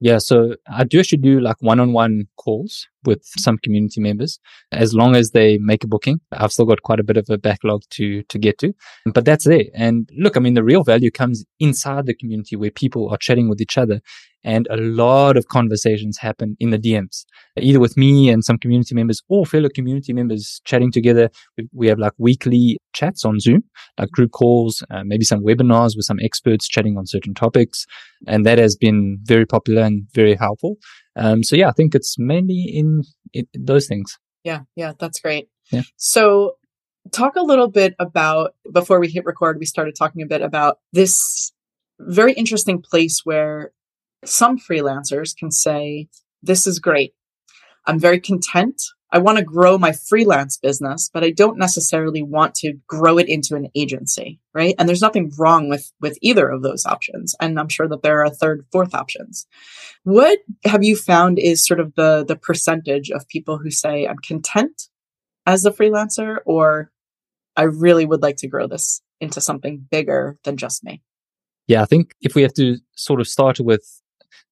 Yeah, 0.00 0.16
so 0.16 0.56
I 0.66 0.84
do 0.84 1.00
actually 1.00 1.18
do 1.18 1.40
like 1.40 1.60
one 1.60 1.78
on 1.78 1.92
one 1.92 2.26
calls 2.36 2.88
with 3.06 3.22
some 3.24 3.58
community 3.58 4.00
members 4.00 4.38
as 4.72 4.94
long 4.94 5.16
as 5.16 5.30
they 5.30 5.58
make 5.58 5.84
a 5.84 5.88
booking. 5.88 6.20
I've 6.32 6.52
still 6.52 6.66
got 6.66 6.82
quite 6.82 7.00
a 7.00 7.04
bit 7.04 7.16
of 7.16 7.26
a 7.30 7.38
backlog 7.38 7.82
to, 7.90 8.22
to 8.22 8.38
get 8.38 8.58
to, 8.58 8.72
but 9.12 9.24
that's 9.24 9.44
there. 9.44 9.64
And 9.74 10.08
look, 10.16 10.36
I 10.36 10.40
mean, 10.40 10.54
the 10.54 10.64
real 10.64 10.84
value 10.84 11.10
comes 11.10 11.44
inside 11.60 12.06
the 12.06 12.14
community 12.14 12.56
where 12.56 12.70
people 12.70 13.08
are 13.10 13.18
chatting 13.18 13.48
with 13.48 13.60
each 13.60 13.78
other 13.78 14.00
and 14.44 14.68
a 14.70 14.76
lot 14.76 15.36
of 15.36 15.48
conversations 15.48 16.18
happen 16.18 16.56
in 16.60 16.70
the 16.70 16.78
DMs, 16.78 17.24
either 17.58 17.80
with 17.80 17.96
me 17.96 18.28
and 18.28 18.44
some 18.44 18.58
community 18.58 18.94
members 18.94 19.22
or 19.28 19.46
fellow 19.46 19.70
community 19.74 20.12
members 20.12 20.60
chatting 20.64 20.92
together. 20.92 21.30
We, 21.72 21.88
have 21.88 21.98
like 21.98 22.12
weekly 22.18 22.78
chats 22.92 23.24
on 23.24 23.40
Zoom, 23.40 23.64
like 23.98 24.10
group 24.10 24.32
calls, 24.32 24.82
uh, 24.90 25.02
maybe 25.04 25.24
some 25.24 25.40
webinars 25.42 25.96
with 25.96 26.04
some 26.04 26.18
experts 26.22 26.68
chatting 26.68 26.98
on 26.98 27.06
certain 27.06 27.34
topics. 27.34 27.86
And 28.26 28.44
that 28.44 28.58
has 28.58 28.76
been 28.76 29.18
very 29.22 29.46
popular 29.46 29.82
and 29.82 30.06
very 30.12 30.34
helpful. 30.34 30.76
Um, 31.16 31.42
so 31.42 31.56
yeah, 31.56 31.68
I 31.68 31.72
think 31.72 31.94
it's 31.94 32.16
mainly 32.18 32.62
in, 32.62 33.02
in 33.32 33.46
those 33.54 33.86
things. 33.86 34.18
Yeah. 34.42 34.60
Yeah. 34.76 34.92
That's 34.98 35.20
great. 35.20 35.48
Yeah. 35.70 35.82
So 35.96 36.56
talk 37.12 37.36
a 37.36 37.42
little 37.42 37.68
bit 37.68 37.94
about 37.98 38.54
before 38.72 39.00
we 39.00 39.08
hit 39.08 39.24
record, 39.24 39.58
we 39.58 39.66
started 39.66 39.94
talking 39.96 40.22
a 40.22 40.26
bit 40.26 40.42
about 40.42 40.78
this 40.92 41.52
very 42.00 42.32
interesting 42.32 42.82
place 42.82 43.20
where 43.24 43.72
some 44.24 44.58
freelancers 44.58 45.36
can 45.36 45.50
say, 45.50 46.08
this 46.42 46.66
is 46.66 46.78
great. 46.78 47.14
I'm 47.86 47.98
very 47.98 48.20
content. 48.20 48.82
I 49.14 49.18
want 49.18 49.38
to 49.38 49.44
grow 49.44 49.78
my 49.78 49.92
freelance 49.92 50.56
business, 50.56 51.08
but 51.14 51.22
I 51.22 51.30
don't 51.30 51.56
necessarily 51.56 52.20
want 52.20 52.56
to 52.56 52.74
grow 52.88 53.16
it 53.16 53.28
into 53.28 53.54
an 53.54 53.68
agency, 53.76 54.40
right? 54.52 54.74
And 54.76 54.88
there's 54.88 55.00
nothing 55.00 55.30
wrong 55.38 55.68
with 55.68 55.92
with 56.00 56.18
either 56.20 56.48
of 56.48 56.64
those 56.64 56.84
options. 56.84 57.36
And 57.40 57.60
I'm 57.60 57.68
sure 57.68 57.88
that 57.88 58.02
there 58.02 58.24
are 58.24 58.28
third, 58.28 58.66
fourth 58.72 58.92
options. 58.92 59.46
What 60.02 60.40
have 60.64 60.82
you 60.82 60.96
found 60.96 61.38
is 61.38 61.64
sort 61.64 61.78
of 61.78 61.94
the 61.94 62.24
the 62.26 62.34
percentage 62.34 63.10
of 63.12 63.28
people 63.28 63.56
who 63.56 63.70
say 63.70 64.04
I'm 64.04 64.18
content 64.18 64.88
as 65.46 65.64
a 65.64 65.70
freelancer 65.70 66.38
or 66.44 66.90
I 67.56 67.62
really 67.62 68.06
would 68.06 68.20
like 68.20 68.38
to 68.38 68.48
grow 68.48 68.66
this 68.66 69.00
into 69.20 69.40
something 69.40 69.86
bigger 69.92 70.38
than 70.42 70.56
just 70.56 70.82
me? 70.82 71.02
Yeah, 71.68 71.82
I 71.82 71.86
think 71.86 72.16
if 72.20 72.34
we 72.34 72.42
have 72.42 72.54
to 72.54 72.78
sort 72.96 73.20
of 73.20 73.28
start 73.28 73.60
with 73.60 74.02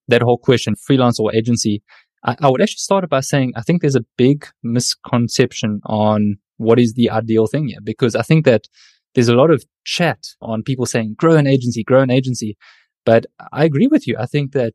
that 0.07 0.23
whole 0.23 0.39
question, 0.39 0.77
freelance 0.77 1.19
or 1.19 1.35
agency, 1.35 1.83
I, 2.25 2.37
I 2.41 2.51
would 2.51 2.63
actually 2.63 2.79
start 2.79 3.09
by 3.09 3.21
saying 3.21 3.53
I 3.57 3.63
think 3.63 3.81
there's 3.81 3.97
a 3.97 4.05
big 4.17 4.47
misconception 4.63 5.81
on 5.87 6.37
what 6.57 6.79
is 6.79 6.95
the 6.95 7.11
ideal 7.11 7.47
thing 7.47 7.69
here, 7.69 7.81
because 7.83 8.15
I 8.15 8.23
think 8.23 8.45
that 8.45 8.69
there's 9.15 9.29
a 9.29 9.35
lot 9.35 9.51
of 9.51 9.65
chat 9.85 10.29
on 10.41 10.63
people 10.63 10.87
saying 10.87 11.17
grow 11.19 11.37
an 11.37 11.47
agency, 11.47 11.83
grow 11.85 12.01
an 12.01 12.11
agency. 12.11 12.57
But 13.05 13.27
I 13.53 13.65
agree 13.65 13.89
with 13.89 14.07
you. 14.07 14.17
I 14.19 14.27
think 14.27 14.53
that 14.53 14.75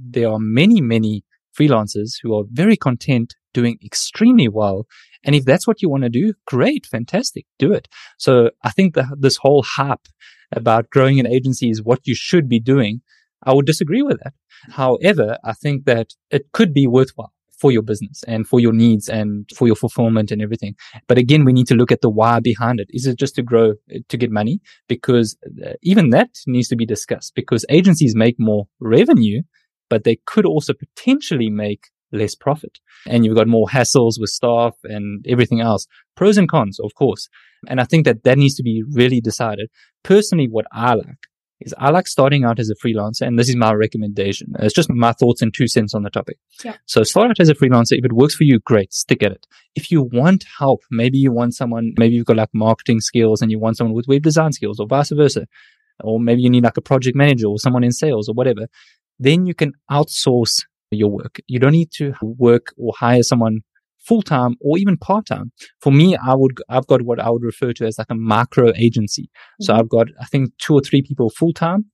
there 0.00 0.30
are 0.30 0.38
many, 0.38 0.80
many 0.80 1.24
freelancers 1.58 2.12
who 2.22 2.34
are 2.36 2.44
very 2.50 2.76
content 2.76 3.34
doing 3.52 3.78
extremely 3.84 4.48
well. 4.48 4.86
And 5.24 5.34
if 5.34 5.44
that's 5.44 5.66
what 5.66 5.82
you 5.82 5.88
want 5.88 6.04
to 6.04 6.08
do, 6.08 6.34
great, 6.46 6.86
fantastic, 6.86 7.46
do 7.58 7.72
it. 7.72 7.88
So 8.18 8.50
I 8.62 8.70
think 8.70 8.94
that 8.94 9.06
this 9.18 9.38
whole 9.38 9.62
hype 9.62 10.06
about 10.52 10.90
growing 10.90 11.18
an 11.18 11.26
agency 11.26 11.70
is 11.70 11.82
what 11.82 12.06
you 12.06 12.14
should 12.14 12.48
be 12.48 12.60
doing. 12.60 13.00
I 13.44 13.52
would 13.52 13.66
disagree 13.66 14.02
with 14.02 14.18
that. 14.24 14.34
However, 14.70 15.38
I 15.44 15.52
think 15.52 15.84
that 15.84 16.14
it 16.30 16.52
could 16.52 16.72
be 16.72 16.86
worthwhile 16.86 17.32
for 17.58 17.72
your 17.72 17.82
business 17.82 18.22
and 18.26 18.46
for 18.46 18.60
your 18.60 18.72
needs 18.72 19.08
and 19.08 19.48
for 19.54 19.66
your 19.66 19.76
fulfillment 19.76 20.30
and 20.30 20.42
everything. 20.42 20.74
But 21.08 21.18
again, 21.18 21.44
we 21.44 21.52
need 21.52 21.66
to 21.68 21.74
look 21.74 21.90
at 21.90 22.02
the 22.02 22.10
why 22.10 22.40
behind 22.40 22.80
it. 22.80 22.88
Is 22.90 23.06
it 23.06 23.18
just 23.18 23.34
to 23.36 23.42
grow, 23.42 23.74
to 24.08 24.16
get 24.16 24.30
money? 24.30 24.60
Because 24.88 25.36
uh, 25.64 25.72
even 25.82 26.10
that 26.10 26.30
needs 26.46 26.68
to 26.68 26.76
be 26.76 26.86
discussed 26.86 27.34
because 27.34 27.64
agencies 27.68 28.14
make 28.14 28.36
more 28.38 28.68
revenue, 28.80 29.42
but 29.88 30.04
they 30.04 30.18
could 30.26 30.44
also 30.44 30.74
potentially 30.74 31.48
make 31.48 31.86
less 32.12 32.34
profit. 32.34 32.78
And 33.06 33.24
you've 33.24 33.36
got 33.36 33.48
more 33.48 33.66
hassles 33.66 34.20
with 34.20 34.30
staff 34.30 34.74
and 34.84 35.24
everything 35.28 35.60
else. 35.60 35.86
Pros 36.14 36.36
and 36.38 36.48
cons, 36.48 36.78
of 36.78 36.94
course. 36.94 37.28
And 37.68 37.80
I 37.80 37.84
think 37.84 38.04
that 38.04 38.22
that 38.24 38.38
needs 38.38 38.54
to 38.56 38.62
be 38.62 38.84
really 38.92 39.20
decided. 39.20 39.70
Personally, 40.02 40.46
what 40.48 40.66
I 40.72 40.94
like 40.94 41.26
is 41.60 41.74
I 41.78 41.90
like 41.90 42.06
starting 42.06 42.44
out 42.44 42.58
as 42.58 42.70
a 42.70 42.74
freelancer, 42.86 43.22
and 43.22 43.38
this 43.38 43.48
is 43.48 43.56
my 43.56 43.72
recommendation. 43.72 44.52
It's 44.58 44.74
just 44.74 44.90
my 44.90 45.12
thoughts 45.12 45.42
and 45.42 45.52
two 45.54 45.66
cents 45.66 45.94
on 45.94 46.02
the 46.02 46.10
topic. 46.10 46.38
Yeah. 46.64 46.76
So 46.84 47.02
start 47.02 47.30
out 47.30 47.40
as 47.40 47.48
a 47.48 47.54
freelancer. 47.54 47.92
If 47.92 48.04
it 48.04 48.12
works 48.12 48.34
for 48.34 48.44
you, 48.44 48.58
great, 48.60 48.92
stick 48.92 49.22
at 49.22 49.32
it. 49.32 49.46
If 49.74 49.90
you 49.90 50.02
want 50.02 50.44
help, 50.58 50.82
maybe 50.90 51.18
you 51.18 51.32
want 51.32 51.54
someone, 51.54 51.92
maybe 51.98 52.14
you've 52.14 52.26
got 52.26 52.36
like 52.36 52.50
marketing 52.52 53.00
skills 53.00 53.40
and 53.40 53.50
you 53.50 53.58
want 53.58 53.76
someone 53.76 53.94
with 53.94 54.06
web 54.08 54.22
design 54.22 54.52
skills 54.52 54.78
or 54.78 54.86
vice 54.86 55.10
versa. 55.10 55.46
Or 56.04 56.20
maybe 56.20 56.42
you 56.42 56.50
need 56.50 56.64
like 56.64 56.76
a 56.76 56.82
project 56.82 57.16
manager 57.16 57.46
or 57.46 57.58
someone 57.58 57.84
in 57.84 57.92
sales 57.92 58.28
or 58.28 58.34
whatever. 58.34 58.66
Then 59.18 59.46
you 59.46 59.54
can 59.54 59.72
outsource 59.90 60.62
your 60.90 61.10
work. 61.10 61.40
You 61.46 61.58
don't 61.58 61.72
need 61.72 61.90
to 61.92 62.12
work 62.20 62.74
or 62.76 62.92
hire 62.98 63.22
someone 63.22 63.60
full 64.06 64.22
time 64.22 64.54
or 64.60 64.78
even 64.78 64.96
part 64.96 65.26
time. 65.26 65.52
For 65.80 65.92
me, 65.92 66.16
I 66.16 66.34
would, 66.34 66.58
I've 66.68 66.86
got 66.86 67.02
what 67.02 67.20
I 67.20 67.30
would 67.30 67.42
refer 67.42 67.72
to 67.74 67.86
as 67.86 67.98
like 67.98 68.10
a 68.10 68.14
micro 68.14 68.72
agency. 68.76 69.24
Mm-hmm. 69.24 69.64
So 69.64 69.74
I've 69.74 69.88
got, 69.88 70.08
I 70.20 70.26
think 70.26 70.50
two 70.58 70.74
or 70.74 70.80
three 70.80 71.02
people 71.02 71.30
full 71.30 71.52
time 71.52 71.86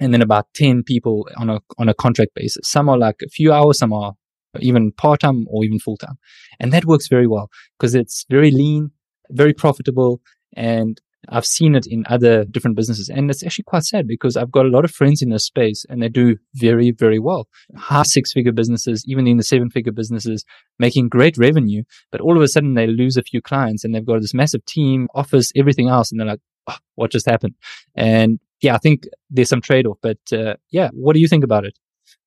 and 0.00 0.14
then 0.14 0.22
about 0.22 0.46
10 0.54 0.82
people 0.84 1.28
on 1.36 1.50
a, 1.50 1.60
on 1.78 1.88
a 1.88 1.94
contract 1.94 2.32
basis. 2.34 2.68
Some 2.68 2.88
are 2.88 2.98
like 2.98 3.16
a 3.24 3.28
few 3.28 3.52
hours, 3.52 3.78
some 3.78 3.92
are 3.92 4.14
even 4.60 4.92
part 4.92 5.20
time 5.20 5.46
or 5.48 5.64
even 5.64 5.78
full 5.78 5.96
time. 5.96 6.18
And 6.58 6.72
that 6.72 6.84
works 6.84 7.08
very 7.08 7.26
well 7.26 7.48
because 7.78 7.94
it's 7.94 8.24
very 8.30 8.50
lean, 8.50 8.90
very 9.30 9.52
profitable 9.52 10.20
and 10.56 11.00
I've 11.28 11.46
seen 11.46 11.74
it 11.74 11.86
in 11.86 12.04
other 12.08 12.44
different 12.44 12.76
businesses. 12.76 13.08
And 13.08 13.30
it's 13.30 13.44
actually 13.44 13.64
quite 13.64 13.84
sad 13.84 14.06
because 14.06 14.36
I've 14.36 14.50
got 14.50 14.66
a 14.66 14.70
lot 14.70 14.84
of 14.84 14.90
friends 14.90 15.22
in 15.22 15.30
this 15.30 15.44
space 15.44 15.84
and 15.88 16.02
they 16.02 16.08
do 16.08 16.36
very, 16.54 16.90
very 16.90 17.18
well. 17.18 17.48
High 17.76 18.02
six 18.04 18.32
figure 18.32 18.52
businesses, 18.52 19.04
even 19.06 19.26
in 19.26 19.36
the 19.36 19.42
seven 19.42 19.70
figure 19.70 19.92
businesses, 19.92 20.44
making 20.78 21.08
great 21.08 21.36
revenue. 21.36 21.82
But 22.10 22.20
all 22.20 22.36
of 22.36 22.42
a 22.42 22.48
sudden 22.48 22.74
they 22.74 22.86
lose 22.86 23.16
a 23.16 23.22
few 23.22 23.42
clients 23.42 23.84
and 23.84 23.94
they've 23.94 24.04
got 24.04 24.20
this 24.20 24.34
massive 24.34 24.64
team, 24.64 25.08
office, 25.14 25.52
everything 25.54 25.88
else. 25.88 26.10
And 26.10 26.18
they're 26.18 26.26
like, 26.26 26.40
oh, 26.68 26.78
what 26.94 27.12
just 27.12 27.28
happened? 27.28 27.54
And 27.94 28.40
yeah, 28.62 28.74
I 28.74 28.78
think 28.78 29.04
there's 29.28 29.48
some 29.48 29.60
trade 29.60 29.86
off. 29.86 29.98
But 30.02 30.18
uh, 30.32 30.54
yeah, 30.70 30.88
what 30.92 31.14
do 31.14 31.20
you 31.20 31.28
think 31.28 31.44
about 31.44 31.64
it? 31.64 31.78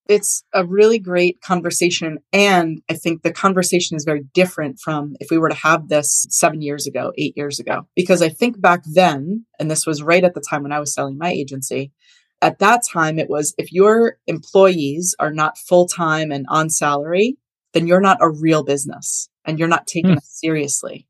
It's 0.08 0.44
a 0.54 0.66
really 0.66 1.00
great 1.00 1.42
conversation. 1.42 2.20
And 2.34 2.82
I 2.90 2.94
think 2.96 3.22
the 3.22 3.32
conversation 3.32 3.96
is 3.96 4.04
very 4.04 4.24
different 4.34 4.80
from 4.80 5.16
if 5.20 5.30
we 5.32 5.38
were 5.38 5.50
to 5.50 5.56
have 5.56 5.88
this 5.88 6.26
seven 6.30 6.62
years 6.62 6.88
ago, 6.88 7.14
eight 7.18 7.38
years 7.38 7.60
ago. 7.60 7.88
Because 7.96 8.22
I 8.22 8.30
think 8.30 8.60
back 8.60 8.84
then, 8.86 9.46
and 9.60 9.72
this 9.72 9.86
was 9.86 10.04
right 10.04 10.24
at 10.24 10.34
the 10.34 10.42
time 10.42 10.64
when 10.64 10.74
I 10.74 10.80
was 10.80 10.94
selling 10.94 11.18
my 11.18 11.32
agency, 11.32 11.92
at 12.42 12.60
that 12.60 12.82
time 12.92 13.18
it 13.18 13.30
was 13.30 13.56
if 13.58 13.72
your 13.72 14.18
employees 14.28 15.16
are 15.20 15.32
not 15.32 15.58
full 15.58 15.88
time 15.88 16.32
and 16.32 16.46
on 16.50 16.70
salary, 16.70 17.38
then 17.74 17.88
you're 17.88 18.02
not 18.02 18.18
a 18.20 18.30
real 18.30 18.64
business 18.64 19.30
and 19.46 19.58
you're 19.58 19.68
not 19.70 19.88
taken 19.88 20.16
mm. 20.16 20.24
seriously. 20.24 21.08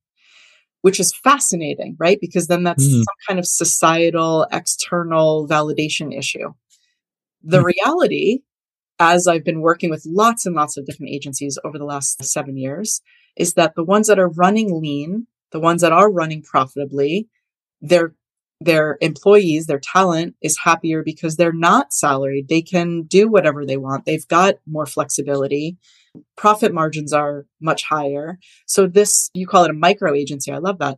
Which 0.81 0.99
is 0.99 1.15
fascinating, 1.15 1.95
right? 1.97 2.19
Because 2.19 2.47
then 2.47 2.63
that's 2.63 2.83
mm. 2.83 2.91
some 2.91 3.15
kind 3.27 3.39
of 3.39 3.47
societal 3.47 4.45
external 4.51 5.47
validation 5.47 6.15
issue. 6.15 6.53
The 7.41 7.59
mm. 7.59 7.73
reality 7.73 8.39
as 8.99 9.27
I've 9.27 9.43
been 9.43 9.61
working 9.61 9.89
with 9.89 10.05
lots 10.05 10.45
and 10.45 10.55
lots 10.55 10.77
of 10.77 10.85
different 10.85 11.11
agencies 11.11 11.57
over 11.63 11.77
the 11.77 11.85
last 11.85 12.23
seven 12.23 12.57
years, 12.57 13.01
is 13.35 13.53
that 13.53 13.75
the 13.75 13.83
ones 13.83 14.07
that 14.07 14.19
are 14.19 14.29
running 14.29 14.79
lean, 14.81 15.27
the 15.51 15.59
ones 15.59 15.81
that 15.81 15.91
are 15.91 16.11
running 16.11 16.41
profitably, 16.43 17.27
their 17.81 18.13
their 18.61 18.97
employees, 19.01 19.65
their 19.65 19.79
talent 19.79 20.35
is 20.41 20.57
happier 20.63 21.03
because 21.03 21.35
they're 21.35 21.51
not 21.51 21.91
salaried. 21.91 22.47
They 22.47 22.61
can 22.61 23.03
do 23.03 23.27
whatever 23.27 23.65
they 23.65 23.75
want. 23.75 24.05
They've 24.05 24.27
got 24.27 24.55
more 24.65 24.85
flexibility. 24.85 25.77
Profit 26.37 26.73
margins 26.73 27.11
are 27.11 27.45
much 27.59 27.83
higher. 27.83 28.39
So 28.65 28.87
this, 28.87 29.29
you 29.33 29.47
call 29.47 29.65
it 29.65 29.71
a 29.71 29.73
micro 29.73 30.13
agency. 30.13 30.51
I 30.51 30.59
love 30.59 30.79
that. 30.79 30.97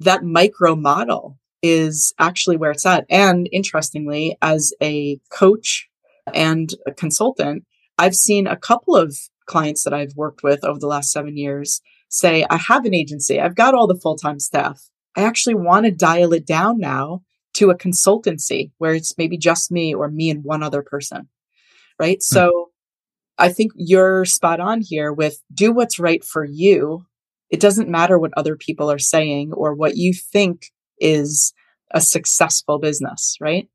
That 0.00 0.24
micro 0.24 0.74
model 0.74 1.38
is 1.62 2.12
actually 2.18 2.56
where 2.56 2.72
it's 2.72 2.86
at. 2.86 3.06
And 3.08 3.48
interestingly, 3.52 4.36
as 4.42 4.72
a 4.82 5.20
coach 5.30 5.88
and 6.32 6.70
a 6.86 6.92
consultant, 6.92 7.64
I've 7.98 8.14
seen 8.14 8.46
a 8.46 8.56
couple 8.56 8.96
of 8.96 9.16
clients 9.46 9.84
that 9.84 9.92
I've 9.92 10.14
worked 10.16 10.42
with 10.42 10.64
over 10.64 10.78
the 10.78 10.86
last 10.86 11.12
seven 11.12 11.36
years 11.36 11.80
say, 12.08 12.46
I 12.48 12.56
have 12.56 12.84
an 12.84 12.94
agency. 12.94 13.40
I've 13.40 13.56
got 13.56 13.74
all 13.74 13.86
the 13.86 13.98
full 14.00 14.16
time 14.16 14.38
staff. 14.38 14.80
I 15.16 15.22
actually 15.22 15.54
want 15.54 15.86
to 15.86 15.92
dial 15.92 16.32
it 16.32 16.46
down 16.46 16.78
now 16.78 17.22
to 17.54 17.70
a 17.70 17.78
consultancy 17.78 18.72
where 18.78 18.94
it's 18.94 19.16
maybe 19.16 19.38
just 19.38 19.70
me 19.70 19.94
or 19.94 20.10
me 20.10 20.30
and 20.30 20.44
one 20.44 20.62
other 20.62 20.82
person. 20.82 21.28
Right. 21.98 22.18
Mm-hmm. 22.18 22.34
So 22.34 22.70
I 23.38 23.48
think 23.50 23.72
you're 23.76 24.24
spot 24.24 24.60
on 24.60 24.80
here 24.80 25.12
with 25.12 25.40
do 25.52 25.72
what's 25.72 25.98
right 25.98 26.24
for 26.24 26.44
you. 26.44 27.04
It 27.50 27.60
doesn't 27.60 27.88
matter 27.88 28.18
what 28.18 28.32
other 28.36 28.56
people 28.56 28.90
are 28.90 28.98
saying 28.98 29.52
or 29.52 29.74
what 29.74 29.96
you 29.96 30.12
think 30.12 30.66
is 30.98 31.52
a 31.92 32.00
successful 32.00 32.78
business, 32.78 33.36
right? 33.40 33.68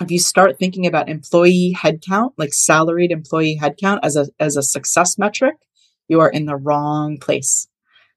If 0.00 0.10
you 0.10 0.18
start 0.18 0.58
thinking 0.58 0.86
about 0.86 1.08
employee 1.08 1.76
headcount, 1.76 2.32
like 2.36 2.52
salaried 2.52 3.10
employee 3.10 3.58
headcount 3.60 4.00
as 4.02 4.16
a, 4.16 4.26
as 4.38 4.56
a 4.56 4.62
success 4.62 5.18
metric, 5.18 5.56
you 6.08 6.20
are 6.20 6.30
in 6.30 6.46
the 6.46 6.56
wrong 6.56 7.18
place. 7.18 7.68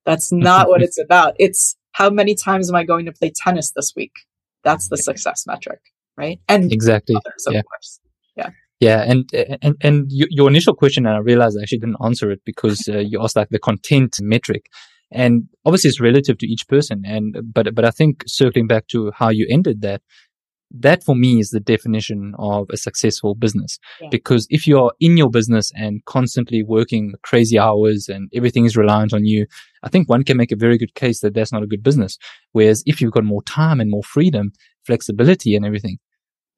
That's 0.06 0.32
not 0.32 0.68
what 0.68 0.82
it's 0.82 0.98
about. 1.06 1.36
It's 1.40 1.76
how 1.94 2.10
many 2.10 2.36
times 2.36 2.70
am 2.70 2.76
I 2.76 2.84
going 2.84 3.06
to 3.06 3.12
play 3.12 3.32
tennis 3.36 3.72
this 3.76 3.94
week? 3.96 4.14
That's 4.64 4.90
the 4.90 4.98
success 4.98 5.46
metric, 5.48 5.80
right? 6.18 6.40
And 6.48 6.72
exactly. 6.72 7.16
Others, 7.16 7.48
yeah. 7.50 7.62
Course. 7.64 8.00
Yeah. 8.36 8.50
Yeah, 8.80 9.04
and 9.08 9.30
and 9.62 9.76
and 9.82 10.06
your 10.10 10.50
initial 10.50 10.74
question, 10.74 11.06
and 11.06 11.16
I 11.16 11.20
realized 11.20 11.56
I 11.56 11.62
actually 11.62 11.78
didn't 11.80 12.04
answer 12.04 12.32
it 12.32 12.42
because 12.46 12.90
uh, 12.90 12.98
you 12.98 13.22
asked 13.22 13.36
like 13.36 13.50
the 13.50 13.60
content 13.60 14.16
metric, 14.20 14.66
and 15.12 15.44
obviously 15.66 15.90
it's 15.90 16.00
relative 16.00 16.40
to 16.40 16.48
each 16.48 16.68
person. 16.68 17.04
And 17.06 17.38
but 17.54 17.76
but 17.76 17.86
I 17.86 17.92
think 17.92 18.24
circling 18.26 18.66
back 18.66 18.88
to 18.88 19.12
how 19.16 19.30
you 19.30 19.46
ended 19.52 19.82
that, 19.82 20.02
that 20.80 21.04
for 21.04 21.16
me 21.16 21.40
is 21.40 21.50
the 21.50 21.60
definition 21.60 22.34
of 22.40 22.68
a 22.70 22.78
successful 22.78 23.36
business. 23.36 23.78
Yeah. 24.00 24.10
Because 24.10 24.48
if 24.50 24.68
you're 24.68 24.94
in 25.00 25.18
your 25.18 25.30
business 25.30 25.72
and 25.76 26.04
constantly 26.06 26.64
working 26.64 27.14
crazy 27.24 27.60
hours 27.60 28.08
and 28.08 28.30
everything 28.34 28.66
is 28.66 28.78
reliant 28.78 29.14
on 29.14 29.26
you, 29.26 29.48
I 29.84 29.90
think 29.90 30.10
one 30.10 30.24
can 30.24 30.38
make 30.38 30.52
a 30.52 30.56
very 30.56 30.78
good 30.78 30.96
case 30.96 31.22
that 31.22 31.34
that's 31.34 31.52
not 31.52 31.64
a 31.64 31.68
good 31.68 31.84
business. 31.84 32.18
Whereas 32.52 32.84
if 32.86 33.02
you've 33.02 33.12
got 33.12 33.24
more 33.24 33.44
time 33.44 33.80
and 33.80 33.90
more 33.90 34.04
freedom, 34.04 34.52
flexibility 34.86 35.56
and 35.56 35.66
everything, 35.66 35.98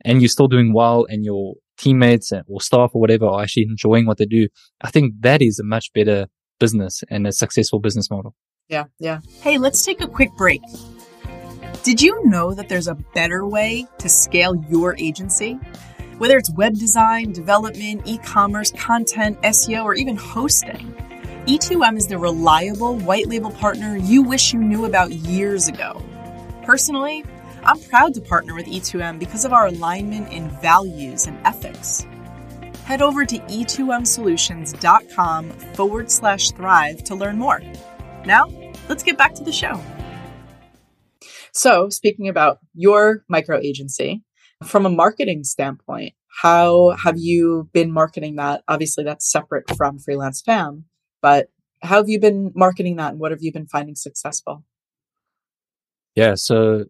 and 0.06 0.22
you're 0.22 0.30
still 0.30 0.48
doing 0.48 0.74
well 0.74 1.06
and 1.10 1.24
your 1.24 1.56
teammates 1.78 2.32
or 2.48 2.62
staff 2.62 2.92
or 2.94 3.02
whatever 3.02 3.26
are 3.26 3.42
actually 3.42 3.64
enjoying 3.64 4.06
what 4.06 4.18
they 4.18 4.26
do, 4.26 4.48
I 4.82 4.92
think 4.92 5.14
that 5.22 5.42
is 5.42 5.60
a 5.60 5.64
much 5.64 5.92
better 5.94 6.28
business 6.60 7.04
and 7.10 7.26
a 7.26 7.32
successful 7.32 7.80
business 7.80 8.10
model. 8.12 8.36
Yeah. 8.70 8.86
Yeah. 9.00 9.20
Hey, 9.42 9.58
let's 9.58 9.84
take 9.84 10.02
a 10.02 10.08
quick 10.08 10.32
break. 10.38 10.62
Did 11.84 12.02
you 12.02 12.24
know 12.24 12.54
that 12.54 12.70
there's 12.70 12.88
a 12.88 12.96
better 12.96 13.46
way 13.46 13.86
to 13.98 14.08
scale 14.08 14.56
your 14.70 14.96
agency? 14.98 15.60
Whether 16.18 16.38
it's 16.38 16.50
web 16.52 16.76
design, 16.76 17.34
development, 17.34 18.04
e 18.06 18.20
commerce, 18.20 18.72
content, 18.72 19.42
SEO, 19.42 19.84
or 19.84 19.94
even 19.94 20.16
hosting. 20.16 20.96
E2M 21.46 21.98
is 21.98 22.08
the 22.08 22.18
reliable 22.18 22.96
white 23.00 23.28
label 23.28 23.52
partner 23.52 23.98
you 23.98 24.24
wish 24.24 24.54
you 24.54 24.60
knew 24.60 24.86
about 24.86 25.12
years 25.12 25.68
ago. 25.68 26.02
Personally, 26.64 27.26
I'm 27.66 27.82
proud 27.82 28.14
to 28.14 28.22
partner 28.22 28.56
with 28.56 28.68
E2M 28.68 29.20
because 29.20 29.44
of 29.44 29.52
our 29.52 29.68
alignment 29.68 30.32
in 30.32 30.48
values 30.62 31.28
and 31.28 31.38
ethics. 31.46 32.08
Head 32.86 33.02
over 33.02 33.26
to 33.26 33.40
e2msolutions.com 33.40 35.50
forward 35.50 36.10
slash 36.10 36.52
thrive 36.52 37.04
to 37.04 37.14
learn 37.14 37.38
more. 37.38 37.62
Now, 38.26 38.48
let's 38.88 39.04
get 39.04 39.18
back 39.18 39.36
to 39.36 39.44
the 39.44 39.52
show. 39.52 39.84
So, 41.54 41.90
speaking 41.90 42.28
about 42.28 42.60
your 42.74 43.24
micro 43.30 43.60
agency, 43.60 44.24
from 44.64 44.86
a 44.86 44.90
marketing 44.90 45.44
standpoint, 45.44 46.14
how 46.42 46.92
have 46.92 47.18
you 47.18 47.70
been 47.74 47.92
marketing 47.92 48.38
that? 48.38 48.64
Obviously, 48.68 49.04
that's 49.04 49.32
separate 49.32 49.66
from 49.78 50.00
Freelance 50.00 50.42
Fam, 50.42 50.86
but 51.22 51.50
how 51.84 51.98
have 51.98 52.10
you 52.10 52.20
been 52.20 52.52
marketing 52.56 52.96
that 52.96 53.12
and 53.12 53.20
what 53.20 53.32
have 53.32 53.42
you 53.42 53.52
been 53.52 53.68
finding 53.68 53.96
successful? 53.96 54.64
Yeah, 56.16 56.36
so 56.36 56.86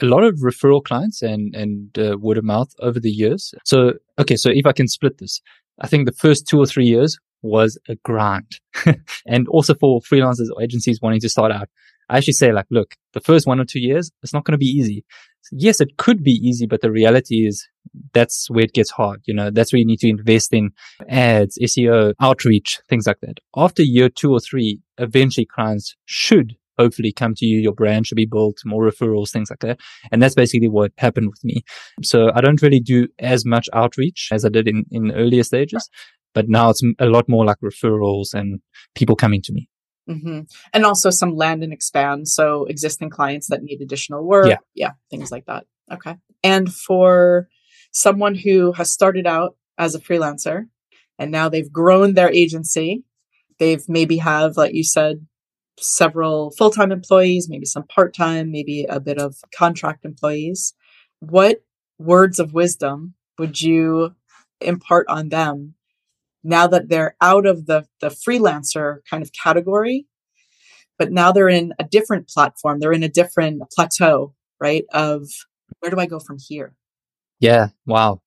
a 0.00 0.06
lot 0.06 0.24
of 0.24 0.36
referral 0.36 0.82
clients 0.82 1.22
and 1.22 1.54
and 1.54 1.98
uh, 1.98 2.16
word 2.18 2.38
of 2.38 2.44
mouth 2.44 2.72
over 2.80 2.98
the 2.98 3.10
years. 3.10 3.54
So 3.64 3.94
okay, 4.18 4.36
so 4.36 4.50
if 4.50 4.66
I 4.66 4.72
can 4.72 4.88
split 4.88 5.18
this, 5.18 5.40
I 5.80 5.86
think 5.86 6.06
the 6.06 6.12
first 6.12 6.48
two 6.48 6.58
or 6.58 6.66
three 6.66 6.86
years 6.86 7.18
was 7.42 7.78
a 7.88 7.96
grind, 7.96 8.58
and 9.26 9.48
also 9.48 9.74
for 9.74 10.00
freelancers 10.00 10.48
or 10.54 10.62
agencies 10.62 11.00
wanting 11.02 11.20
to 11.20 11.28
start 11.28 11.52
out, 11.52 11.68
I 12.08 12.18
actually 12.18 12.34
say 12.34 12.52
like, 12.52 12.66
look, 12.70 12.94
the 13.12 13.20
first 13.20 13.46
one 13.46 13.60
or 13.60 13.64
two 13.64 13.80
years, 13.80 14.10
it's 14.22 14.32
not 14.32 14.44
going 14.44 14.52
to 14.52 14.58
be 14.58 14.66
easy. 14.66 15.04
Yes, 15.50 15.80
it 15.80 15.96
could 15.96 16.22
be 16.22 16.32
easy, 16.32 16.66
but 16.66 16.80
the 16.80 16.90
reality 16.90 17.46
is 17.46 17.66
that's 18.12 18.48
where 18.48 18.64
it 18.64 18.72
gets 18.72 18.90
hard. 18.90 19.22
You 19.26 19.34
know, 19.34 19.50
that's 19.50 19.72
where 19.72 19.78
you 19.78 19.86
need 19.86 20.00
to 20.00 20.08
invest 20.08 20.52
in 20.52 20.70
ads, 21.08 21.58
SEO, 21.62 22.14
outreach, 22.20 22.80
things 22.88 23.06
like 23.06 23.20
that. 23.20 23.38
After 23.56 23.82
year 23.82 24.08
two 24.08 24.32
or 24.32 24.40
three, 24.40 24.80
eventually 24.98 25.46
clients 25.46 25.96
should 26.04 26.56
hopefully 26.78 27.12
come 27.12 27.34
to 27.36 27.46
you. 27.46 27.60
Your 27.60 27.74
brand 27.74 28.06
should 28.06 28.16
be 28.16 28.26
built, 28.26 28.58
more 28.64 28.84
referrals, 28.84 29.30
things 29.30 29.50
like 29.50 29.60
that. 29.60 29.80
And 30.10 30.22
that's 30.22 30.34
basically 30.34 30.68
what 30.68 30.92
happened 30.98 31.28
with 31.28 31.44
me. 31.44 31.62
So 32.02 32.30
I 32.34 32.40
don't 32.40 32.62
really 32.62 32.80
do 32.80 33.08
as 33.18 33.44
much 33.44 33.68
outreach 33.72 34.28
as 34.32 34.44
I 34.44 34.48
did 34.48 34.68
in, 34.68 34.84
in 34.90 35.12
earlier 35.12 35.42
stages, 35.42 35.88
but 36.34 36.48
now 36.48 36.70
it's 36.70 36.82
a 36.98 37.06
lot 37.06 37.28
more 37.28 37.44
like 37.44 37.58
referrals 37.62 38.34
and 38.34 38.60
people 38.94 39.16
coming 39.16 39.42
to 39.42 39.52
me. 39.52 39.68
Mm-hmm. 40.08 40.40
And 40.72 40.84
also 40.84 41.10
some 41.10 41.36
land 41.36 41.62
and 41.62 41.72
expand. 41.72 42.28
So 42.28 42.64
existing 42.64 43.10
clients 43.10 43.48
that 43.48 43.62
need 43.62 43.80
additional 43.80 44.24
work. 44.24 44.48
Yeah. 44.48 44.56
yeah. 44.74 44.90
Things 45.10 45.30
like 45.30 45.46
that. 45.46 45.64
Okay. 45.92 46.16
And 46.42 46.72
for 46.72 47.48
someone 47.92 48.34
who 48.34 48.72
has 48.72 48.92
started 48.92 49.26
out 49.26 49.56
as 49.78 49.94
a 49.94 50.00
freelancer 50.00 50.66
and 51.18 51.30
now 51.30 51.48
they've 51.48 51.72
grown 51.72 52.14
their 52.14 52.30
agency, 52.32 53.04
they've 53.58 53.88
maybe 53.88 54.16
have, 54.16 54.56
like 54.56 54.74
you 54.74 54.84
said, 54.84 55.26
several 55.78 56.50
full-time 56.50 56.92
employees, 56.92 57.48
maybe 57.48 57.64
some 57.64 57.84
part-time, 57.84 58.50
maybe 58.50 58.84
a 58.88 59.00
bit 59.00 59.18
of 59.18 59.36
contract 59.54 60.04
employees. 60.04 60.74
What 61.20 61.62
words 61.98 62.38
of 62.38 62.52
wisdom 62.52 63.14
would 63.38 63.60
you 63.60 64.14
impart 64.60 65.06
on 65.08 65.28
them 65.28 65.74
now 66.44 66.66
that 66.66 66.88
they're 66.88 67.16
out 67.20 67.46
of 67.46 67.66
the, 67.66 67.86
the 68.00 68.08
freelancer 68.08 68.98
kind 69.08 69.22
of 69.22 69.30
category, 69.32 70.06
but 70.98 71.12
now 71.12 71.32
they're 71.32 71.48
in 71.48 71.72
a 71.78 71.84
different 71.84 72.28
platform. 72.28 72.78
They're 72.78 72.92
in 72.92 73.02
a 73.02 73.08
different 73.08 73.62
plateau, 73.74 74.34
right? 74.60 74.84
Of 74.92 75.28
where 75.80 75.90
do 75.90 75.98
I 75.98 76.06
go 76.06 76.20
from 76.20 76.38
here? 76.38 76.74
Yeah. 77.40 77.68
Wow. 77.86 78.20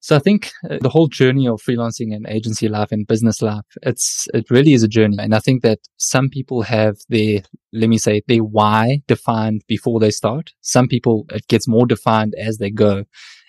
So 0.00 0.14
I 0.14 0.18
think 0.18 0.52
uh, 0.68 0.78
the 0.82 0.90
whole 0.90 1.08
journey 1.08 1.48
of 1.48 1.62
freelancing 1.62 2.14
and 2.14 2.26
agency 2.28 2.68
life 2.68 2.92
and 2.92 3.06
business 3.06 3.40
life, 3.40 3.64
it's, 3.80 4.28
it 4.34 4.50
really 4.50 4.74
is 4.74 4.82
a 4.82 4.88
journey. 4.88 5.16
And 5.18 5.34
I 5.34 5.38
think 5.38 5.62
that 5.62 5.78
some 5.96 6.28
people 6.28 6.60
have 6.60 6.98
their, 7.08 7.40
let 7.72 7.88
me 7.88 7.96
say, 7.96 8.22
their 8.28 8.44
why 8.44 9.00
defined 9.08 9.62
before 9.66 10.00
they 10.00 10.10
start. 10.10 10.52
Some 10.60 10.88
people, 10.88 11.24
it 11.30 11.48
gets 11.48 11.66
more 11.66 11.86
defined 11.86 12.34
as 12.38 12.58
they 12.58 12.70
go. 12.70 13.04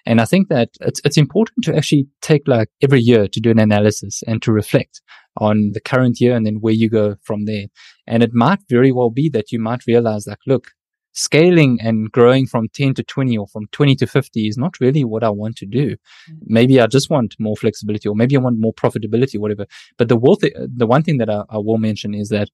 And 0.06 0.22
I 0.22 0.26
think 0.26 0.50
that 0.50 0.70
it's, 0.82 1.02
it's 1.04 1.18
important 1.18 1.66
to 1.66 1.76
actually 1.76 2.08
take 2.22 2.48
like 2.48 2.70
every 2.82 3.02
year 3.02 3.28
to 3.28 3.40
do 3.40 3.52
an 3.52 3.60
analysis 3.60 4.24
and 4.28 4.42
to 4.44 4.52
reflect 4.52 5.02
on 5.38 5.72
the 5.74 5.82
current 5.82 6.22
year 6.22 6.36
and 6.36 6.46
then 6.46 6.56
where 6.56 6.74
you 6.74 6.90
go 6.90 7.16
from 7.24 7.46
there. 7.46 7.66
And 8.08 8.24
it 8.24 8.34
might 8.34 8.60
very 8.70 8.92
well 8.92 9.10
be 9.10 9.30
that 9.30 9.52
you 9.52 9.60
might 9.60 9.86
realize 9.88 10.28
like, 10.28 10.40
look, 10.46 10.72
scaling 11.16 11.80
and 11.82 12.12
growing 12.12 12.46
from 12.46 12.68
10 12.70 12.94
to 12.96 13.04
20 13.04 13.38
or 13.38 13.48
from 13.48 13.68
20 13.72 13.96
to 13.96 14.06
50 14.06 14.48
is 14.48 14.58
not 14.58 14.80
really 14.80 15.04
what 15.04 15.24
I 15.24 15.30
want 15.30 15.56
to 15.58 15.66
do. 15.66 15.92
Mm. 15.92 16.38
Maybe 16.46 16.80
I 16.80 16.88
just 16.88 17.10
want 17.10 17.36
more 17.40 17.56
flexibility 17.56 18.08
or 18.08 18.16
maybe 18.16 18.36
I 18.36 18.40
want 18.40 18.60
more 18.60 18.74
profitability, 18.74 19.40
whatever. 19.40 19.66
But 19.98 20.10
the, 20.10 20.38
th- 20.42 20.54
the 20.76 20.86
one 20.86 21.04
thing 21.04 21.18
that 21.18 21.30
I, 21.30 21.44
I 21.50 21.58
will 21.58 21.78
mention 21.78 22.14
is 22.14 22.30
that 22.30 22.50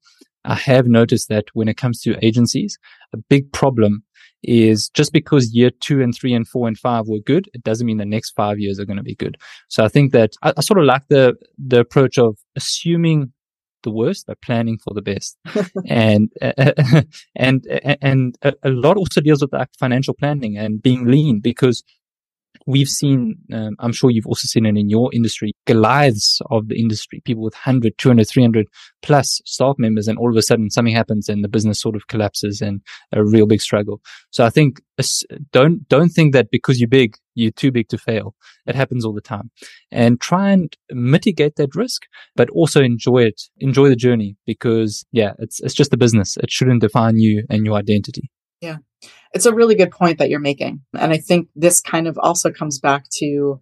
I 0.46 0.56
have 0.56 0.88
noticed 0.88 1.28
that 1.30 1.46
when 1.54 1.68
it 1.68 1.78
comes 1.78 2.02
to 2.02 2.24
agencies, 2.26 2.78
a 3.14 3.18
big 3.18 3.52
problem 3.52 4.04
is 4.44 4.90
just 4.90 5.14
because 5.14 5.54
year 5.54 5.70
two 5.70 6.02
and 6.02 6.16
three 6.16 6.34
and 6.34 6.48
four 6.48 6.68
and 6.68 6.78
five 6.78 7.08
were 7.08 7.20
good, 7.20 7.50
it 7.54 7.64
doesn't 7.64 7.86
mean 7.86 7.98
the 7.98 8.06
next 8.06 8.32
five 8.32 8.60
years 8.60 8.80
are 8.80 8.86
going 8.86 8.98
to 8.98 9.04
be 9.04 9.16
good. 9.16 9.38
So 9.68 9.84
I 9.84 9.88
think 9.88 10.12
that 10.14 10.32
I, 10.42 10.54
I 10.58 10.62
sort 10.62 10.80
of 10.80 10.86
like 10.86 11.04
the, 11.10 11.36
the 11.58 11.80
approach 11.80 12.18
of 12.18 12.38
assuming 12.56 13.34
the 13.84 13.92
worst 13.92 14.28
but 14.28 14.42
planning 14.42 14.78
for 14.78 14.94
the 14.94 15.02
best. 15.02 15.38
and, 15.88 16.32
uh, 16.42 16.54
and, 17.36 17.68
and 18.02 18.38
a 18.44 18.70
lot 18.70 18.98
also 18.98 19.22
deals 19.22 19.42
with 19.42 19.54
like 19.54 19.70
financial 19.78 20.14
planning 20.14 20.58
and 20.58 20.82
being 20.82 21.06
lean 21.06 21.40
because 21.40 21.84
we've 22.66 22.90
seen, 22.90 23.36
um, 23.54 23.76
I'm 23.80 23.92
sure 23.92 24.10
you've 24.10 24.28
also 24.28 24.46
seen 24.46 24.66
it 24.66 24.78
in 24.78 24.90
your 24.90 25.10
industry, 25.14 25.54
Goliaths 25.66 26.40
of 26.50 26.68
the 26.68 26.80
industry, 26.80 27.22
people 27.26 27.44
with 27.44 27.54
100, 27.54 27.98
200, 27.98 28.28
300 28.28 28.68
plus 29.02 29.42
staff 29.46 29.76
members. 29.78 30.08
And 30.08 30.18
all 30.18 30.30
of 30.30 30.38
a 30.38 30.42
sudden 30.42 30.70
something 30.70 30.94
happens 30.94 31.30
and 31.30 31.44
the 31.44 31.50
business 31.50 31.82
sort 31.82 31.96
of 31.96 32.08
collapses 32.08 32.62
and 32.62 32.82
a 33.12 33.24
real 33.24 33.46
big 33.46 33.62
struggle. 33.62 34.02
So 34.30 34.46
I 34.46 34.50
think 34.50 34.82
don't, 35.52 35.88
don't 35.88 36.10
think 36.10 36.34
that 36.34 36.52
because 36.52 36.80
you're 36.80 36.88
big, 36.88 37.16
you're 37.34 37.52
too 37.52 37.72
big 37.72 37.90
to 37.90 37.98
fail. 37.98 38.36
It 38.68 38.76
happens 38.76 39.06
all 39.06 39.14
the 39.14 39.22
time 39.22 39.50
and 39.92 40.20
try 40.22 40.52
and 40.52 40.76
mitigate 40.92 41.56
that 41.56 41.76
risk, 41.76 42.04
but 42.36 42.50
also 42.52 42.82
enjoy 42.82 43.24
it, 43.24 43.42
enjoy 43.58 43.90
the 43.90 43.96
journey 43.96 44.38
because 44.46 45.06
yeah, 45.12 45.34
it's, 45.40 45.60
it's 45.62 45.74
just 45.74 45.94
a 45.94 45.98
business. 45.98 46.38
It 46.38 46.52
shouldn't 46.52 46.82
define 46.82 47.18
you 47.18 47.44
and 47.50 47.66
your 47.66 47.76
identity. 47.76 48.30
Yeah. 48.62 48.78
It's 49.34 49.46
a 49.46 49.54
really 49.54 49.76
good 49.76 49.92
point 49.92 50.18
that 50.20 50.30
you're 50.30 50.40
making. 50.40 50.82
And 50.98 51.12
I 51.12 51.18
think 51.18 51.50
this 51.56 51.80
kind 51.80 52.08
of 52.08 52.18
also 52.22 52.52
comes 52.52 52.80
back 52.80 53.06
to 53.20 53.62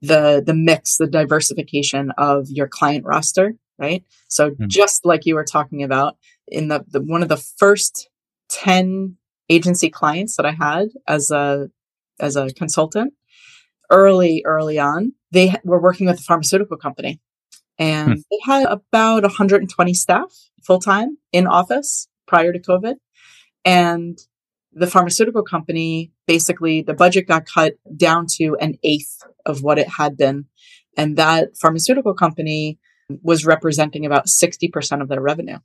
the 0.00 0.42
the 0.44 0.54
mix, 0.54 0.96
the 0.96 1.06
diversification 1.06 2.12
of 2.16 2.46
your 2.48 2.68
client 2.68 3.04
roster, 3.04 3.54
right? 3.78 4.04
So 4.28 4.50
mm-hmm. 4.50 4.64
just 4.68 5.04
like 5.04 5.26
you 5.26 5.34
were 5.34 5.44
talking 5.44 5.82
about 5.82 6.16
in 6.48 6.68
the, 6.68 6.84
the 6.88 7.00
one 7.00 7.22
of 7.22 7.28
the 7.28 7.36
first 7.36 8.08
10 8.48 9.16
agency 9.48 9.90
clients 9.90 10.36
that 10.36 10.46
I 10.46 10.52
had 10.52 10.88
as 11.06 11.30
a 11.30 11.68
as 12.18 12.36
a 12.36 12.52
consultant 12.52 13.14
early 13.90 14.42
early 14.46 14.78
on, 14.78 15.12
they 15.30 15.54
were 15.64 15.80
working 15.80 16.06
with 16.06 16.20
a 16.20 16.22
pharmaceutical 16.22 16.76
company 16.76 17.20
and 17.80 18.12
hmm. 18.12 18.20
they 18.30 18.38
had 18.44 18.66
about 18.66 19.22
120 19.22 19.94
staff 19.94 20.32
full 20.62 20.78
time 20.78 21.16
in 21.32 21.46
office 21.46 22.06
prior 22.28 22.52
to 22.52 22.60
COVID. 22.60 22.94
And 23.64 24.18
the 24.72 24.86
pharmaceutical 24.86 25.42
company 25.42 26.12
basically 26.26 26.82
the 26.82 26.94
budget 26.94 27.26
got 27.26 27.46
cut 27.46 27.74
down 27.96 28.26
to 28.26 28.56
an 28.60 28.78
eighth 28.82 29.22
of 29.46 29.62
what 29.62 29.78
it 29.78 29.88
had 29.88 30.16
been. 30.16 30.46
And 30.96 31.16
that 31.16 31.56
pharmaceutical 31.56 32.14
company 32.14 32.78
was 33.22 33.44
representing 33.44 34.06
about 34.06 34.26
60% 34.26 35.02
of 35.02 35.08
their 35.08 35.20
revenue. 35.20 35.58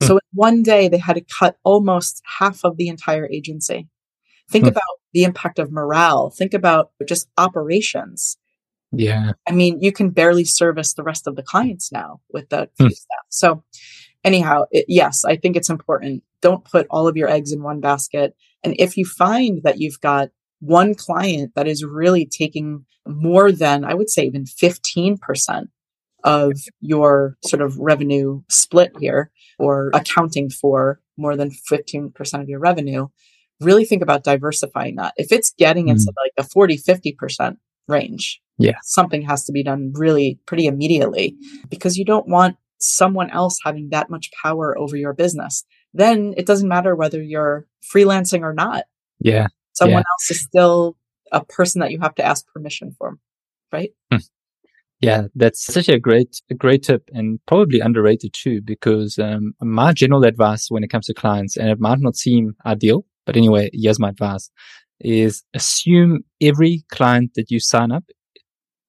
Hmm. 0.00 0.06
So 0.06 0.14
in 0.14 0.20
one 0.32 0.62
day 0.62 0.88
they 0.88 0.98
had 0.98 1.16
to 1.16 1.24
cut 1.38 1.56
almost 1.62 2.22
half 2.38 2.64
of 2.64 2.76
the 2.76 2.88
entire 2.88 3.28
agency. 3.28 3.88
Think 4.50 4.64
hmm. 4.64 4.70
about 4.70 4.82
the 5.12 5.24
impact 5.24 5.58
of 5.58 5.70
morale. 5.70 6.30
Think 6.30 6.54
about 6.54 6.90
just 7.06 7.28
operations. 7.38 8.36
Yeah. 8.92 9.32
I 9.48 9.52
mean, 9.52 9.80
you 9.80 9.92
can 9.92 10.10
barely 10.10 10.44
service 10.44 10.94
the 10.94 11.04
rest 11.04 11.28
of 11.28 11.36
the 11.36 11.44
clients 11.44 11.92
now 11.92 12.20
with 12.32 12.48
that 12.48 12.70
hmm. 12.78 12.88
staff. 12.88 13.24
So 13.28 13.62
anyhow, 14.24 14.64
it, 14.70 14.86
yes, 14.88 15.24
I 15.24 15.36
think 15.36 15.56
it's 15.56 15.70
important. 15.70 16.24
Don't 16.42 16.64
put 16.64 16.86
all 16.90 17.06
of 17.06 17.16
your 17.16 17.28
eggs 17.28 17.52
in 17.52 17.62
one 17.62 17.80
basket. 17.80 18.34
And 18.64 18.74
if 18.78 18.96
you 18.96 19.04
find 19.04 19.62
that 19.64 19.78
you've 19.78 20.00
got 20.00 20.28
one 20.60 20.94
client 20.94 21.52
that 21.54 21.66
is 21.66 21.84
really 21.84 22.26
taking 22.26 22.84
more 23.06 23.50
than, 23.50 23.84
I 23.84 23.94
would 23.94 24.10
say, 24.10 24.24
even 24.24 24.44
15% 24.44 25.66
of 26.24 26.52
your 26.80 27.36
sort 27.44 27.62
of 27.62 27.78
revenue 27.78 28.42
split 28.50 28.92
here 28.98 29.30
or 29.58 29.90
accounting 29.94 30.50
for 30.50 31.00
more 31.16 31.36
than 31.36 31.50
15% 31.70 32.12
of 32.42 32.48
your 32.48 32.60
revenue, 32.60 33.08
really 33.60 33.84
think 33.84 34.02
about 34.02 34.24
diversifying 34.24 34.96
that. 34.96 35.14
If 35.16 35.32
it's 35.32 35.52
getting 35.56 35.86
mm-hmm. 35.86 35.96
into 35.96 36.12
like 36.22 36.32
a 36.38 36.48
40, 36.48 36.78
50% 36.78 37.56
range, 37.88 38.40
yeah, 38.58 38.76
something 38.82 39.22
has 39.22 39.44
to 39.44 39.52
be 39.52 39.62
done 39.62 39.92
really 39.94 40.38
pretty 40.46 40.66
immediately 40.66 41.36
because 41.68 41.96
you 41.96 42.04
don't 42.04 42.28
want 42.28 42.56
someone 42.78 43.30
else 43.30 43.58
having 43.64 43.88
that 43.90 44.10
much 44.10 44.30
power 44.42 44.76
over 44.76 44.96
your 44.96 45.12
business, 45.12 45.64
then 45.92 46.34
it 46.36 46.46
doesn't 46.46 46.68
matter 46.68 46.94
whether 46.94 47.22
you're 47.22 47.66
freelancing 47.94 48.42
or 48.42 48.52
not. 48.52 48.84
Yeah. 49.18 49.48
Someone 49.72 50.02
yeah. 50.02 50.12
else 50.14 50.30
is 50.30 50.40
still 50.40 50.96
a 51.32 51.44
person 51.44 51.80
that 51.80 51.90
you 51.90 52.00
have 52.00 52.14
to 52.16 52.24
ask 52.24 52.46
permission 52.52 52.92
for, 52.98 53.18
right? 53.72 53.90
Hmm. 54.10 54.18
Yeah, 55.00 55.28
that's 55.34 55.64
such 55.64 55.88
a 55.88 55.98
great, 55.98 56.42
a 56.50 56.54
great 56.54 56.82
tip 56.82 57.08
and 57.14 57.40
probably 57.46 57.80
underrated 57.80 58.34
too, 58.34 58.60
because 58.60 59.18
um, 59.18 59.54
my 59.62 59.94
general 59.94 60.24
advice 60.24 60.66
when 60.70 60.84
it 60.84 60.90
comes 60.90 61.06
to 61.06 61.14
clients, 61.14 61.56
and 61.56 61.70
it 61.70 61.80
might 61.80 62.00
not 62.00 62.16
seem 62.16 62.54
ideal, 62.66 63.06
but 63.24 63.36
anyway, 63.36 63.70
here's 63.72 63.98
my 63.98 64.10
advice 64.10 64.50
is 65.00 65.42
assume 65.54 66.20
every 66.42 66.84
client 66.92 67.30
that 67.34 67.50
you 67.50 67.58
sign 67.58 67.90
up 67.90 68.04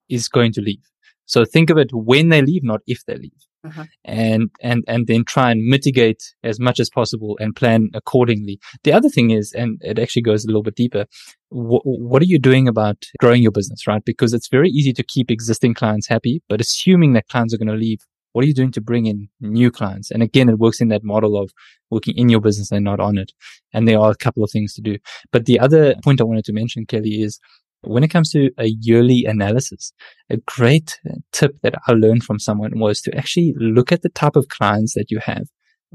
is 0.10 0.28
going 0.28 0.52
to 0.52 0.62
leave. 0.62 0.84
So 1.26 1.46
think 1.46 1.70
of 1.70 1.78
it 1.78 1.92
when 1.94 2.28
they 2.28 2.42
leave, 2.42 2.64
not 2.64 2.82
if 2.86 3.06
they 3.06 3.16
leave. 3.16 3.32
Uh-huh. 3.64 3.86
And, 4.04 4.50
and, 4.62 4.84
and 4.88 5.06
then 5.06 5.24
try 5.24 5.52
and 5.52 5.64
mitigate 5.64 6.24
as 6.44 6.60
much 6.60 6.80
as 6.80 6.90
possible 6.90 7.38
and 7.40 7.56
plan 7.56 7.90
accordingly. 7.94 8.60
The 8.84 8.94
other 8.94 9.10
thing 9.10 9.30
is, 9.30 9.54
and 9.54 9.80
it 9.82 10.00
actually 10.00 10.24
goes 10.24 10.44
a 10.44 10.48
little 10.48 10.64
bit 10.64 10.76
deeper. 10.76 11.06
Wh- 11.50 11.86
what 11.86 12.22
are 12.22 12.26
you 12.26 12.40
doing 12.40 12.68
about 12.68 13.06
growing 13.20 13.44
your 13.44 13.52
business, 13.52 13.86
right? 13.86 14.04
Because 14.04 14.34
it's 14.34 14.48
very 14.50 14.70
easy 14.70 14.94
to 14.94 15.04
keep 15.04 15.30
existing 15.30 15.76
clients 15.76 16.08
happy, 16.08 16.42
but 16.50 16.60
assuming 16.60 17.14
that 17.14 17.28
clients 17.28 17.54
are 17.54 17.58
going 17.58 17.68
to 17.68 17.76
leave, 17.76 18.00
what 18.34 18.44
are 18.44 18.48
you 18.48 18.54
doing 18.54 18.72
to 18.72 18.82
bring 18.82 19.06
in 19.06 19.30
new 19.42 19.70
clients? 19.70 20.10
And 20.10 20.24
again, 20.24 20.50
it 20.50 20.58
works 20.58 20.82
in 20.82 20.88
that 20.88 21.04
model 21.04 21.38
of 21.38 21.52
working 21.90 22.18
in 22.18 22.30
your 22.30 22.42
business 22.42 22.72
and 22.72 22.86
not 22.86 23.00
on 23.00 23.18
it. 23.18 23.32
And 23.74 23.88
there 23.88 24.00
are 24.00 24.12
a 24.12 24.16
couple 24.16 24.44
of 24.44 24.50
things 24.52 24.74
to 24.76 24.82
do. 24.82 24.98
But 25.32 25.46
the 25.46 25.60
other 25.60 25.96
point 26.04 26.22
I 26.22 26.24
wanted 26.24 26.46
to 26.46 26.54
mention, 26.54 26.86
Kelly, 26.86 27.22
is 27.22 27.40
when 27.84 28.04
it 28.04 28.10
comes 28.10 28.32
to 28.32 28.52
a 28.58 28.68
yearly 28.68 29.26
analysis, 29.26 29.94
a 30.30 30.38
great 30.38 31.00
tip 31.32 31.56
that 31.64 31.76
I 31.88 31.94
learned 31.94 32.24
from 32.24 32.40
someone 32.40 32.80
was 32.80 33.02
to 33.02 33.18
actually 33.18 33.54
look 33.58 33.92
at 33.92 34.02
the 34.02 34.10
type 34.10 34.36
of 34.36 34.50
clients 34.50 34.94
that 34.94 35.10
you 35.10 35.20
have. 35.20 35.48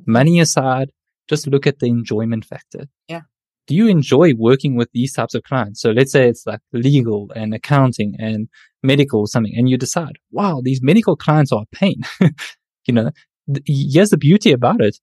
Money 0.06 0.40
aside, 0.40 0.90
just 1.28 1.46
look 1.46 1.66
at 1.66 1.78
the 1.78 1.86
enjoyment 1.86 2.44
factor. 2.44 2.86
Yeah. 3.08 3.22
Do 3.66 3.74
you 3.74 3.88
enjoy 3.88 4.34
working 4.34 4.76
with 4.76 4.90
these 4.92 5.12
types 5.12 5.34
of 5.34 5.42
clients? 5.42 5.80
So 5.80 5.90
let's 5.90 6.12
say 6.12 6.28
it's 6.28 6.46
like 6.46 6.60
legal 6.72 7.30
and 7.34 7.52
accounting 7.54 8.14
and 8.18 8.48
medical 8.82 9.20
or 9.20 9.26
something, 9.26 9.54
and 9.56 9.68
you 9.68 9.76
decide, 9.76 10.18
wow, 10.30 10.60
these 10.62 10.80
medical 10.82 11.16
clients 11.16 11.52
are 11.52 11.62
a 11.62 11.76
pain. 11.76 12.02
you 12.86 12.94
know, 12.94 13.10
th- 13.52 13.64
here's 13.92 14.10
the 14.10 14.16
beauty 14.16 14.52
about 14.52 14.80
it. 14.80 14.98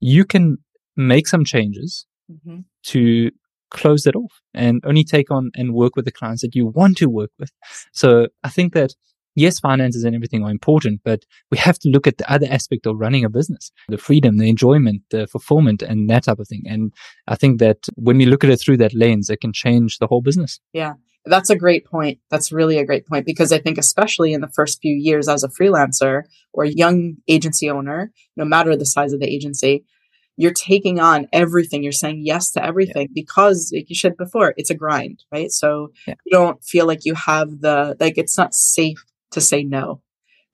You 0.00 0.24
can 0.24 0.58
make 0.96 1.26
some 1.26 1.44
changes 1.44 2.06
mm-hmm. 2.30 2.60
to 2.84 3.30
close 3.72 4.04
that 4.04 4.16
off 4.16 4.40
and 4.54 4.80
only 4.84 5.04
take 5.04 5.30
on 5.30 5.50
and 5.56 5.74
work 5.74 5.96
with 5.96 6.04
the 6.04 6.12
clients 6.12 6.42
that 6.42 6.54
you 6.54 6.66
want 6.66 6.96
to 6.98 7.06
work 7.06 7.30
with. 7.38 7.50
So 7.92 8.28
I 8.44 8.48
think 8.48 8.74
that 8.74 8.94
yes, 9.34 9.60
finances 9.60 10.04
and 10.04 10.14
everything 10.14 10.44
are 10.44 10.50
important, 10.50 11.00
but 11.04 11.24
we 11.50 11.58
have 11.58 11.78
to 11.80 11.88
look 11.88 12.06
at 12.06 12.18
the 12.18 12.32
other 12.32 12.46
aspect 12.50 12.86
of 12.86 12.98
running 12.98 13.24
a 13.24 13.30
business, 13.30 13.72
the 13.88 13.98
freedom, 13.98 14.38
the 14.38 14.48
enjoyment, 14.48 15.02
the 15.10 15.26
fulfillment 15.26 15.82
and 15.82 16.08
that 16.10 16.24
type 16.24 16.38
of 16.38 16.48
thing. 16.48 16.62
And 16.66 16.92
I 17.26 17.36
think 17.36 17.58
that 17.60 17.78
when 17.94 18.18
we 18.18 18.26
look 18.26 18.44
at 18.44 18.50
it 18.50 18.60
through 18.60 18.78
that 18.78 18.94
lens, 18.94 19.30
it 19.30 19.40
can 19.40 19.52
change 19.52 19.98
the 19.98 20.06
whole 20.06 20.20
business. 20.20 20.60
Yeah. 20.72 20.94
That's 21.24 21.50
a 21.50 21.56
great 21.56 21.86
point. 21.86 22.18
That's 22.30 22.50
really 22.50 22.78
a 22.78 22.84
great 22.84 23.06
point 23.06 23.26
because 23.26 23.52
I 23.52 23.58
think, 23.58 23.78
especially 23.78 24.32
in 24.32 24.40
the 24.40 24.48
first 24.48 24.80
few 24.82 24.94
years 24.94 25.28
as 25.28 25.44
a 25.44 25.48
freelancer 25.48 26.22
or 26.52 26.64
young 26.64 27.14
agency 27.28 27.70
owner, 27.70 28.10
no 28.36 28.44
matter 28.44 28.76
the 28.76 28.84
size 28.84 29.12
of 29.12 29.20
the 29.20 29.32
agency, 29.32 29.84
you're 30.36 30.52
taking 30.52 30.98
on 30.98 31.28
everything. 31.32 31.82
You're 31.82 31.92
saying 31.92 32.22
yes 32.24 32.50
to 32.52 32.64
everything 32.64 33.08
yeah. 33.08 33.14
because, 33.14 33.70
like 33.74 33.88
you 33.88 33.96
said 33.96 34.16
before, 34.16 34.54
it's 34.56 34.70
a 34.70 34.74
grind, 34.74 35.24
right? 35.30 35.50
So 35.50 35.92
yeah. 36.06 36.14
you 36.24 36.30
don't 36.32 36.62
feel 36.64 36.86
like 36.86 37.04
you 37.04 37.14
have 37.14 37.60
the, 37.60 37.96
like, 38.00 38.18
it's 38.18 38.38
not 38.38 38.54
safe 38.54 39.04
to 39.32 39.40
say 39.40 39.62
no, 39.62 40.00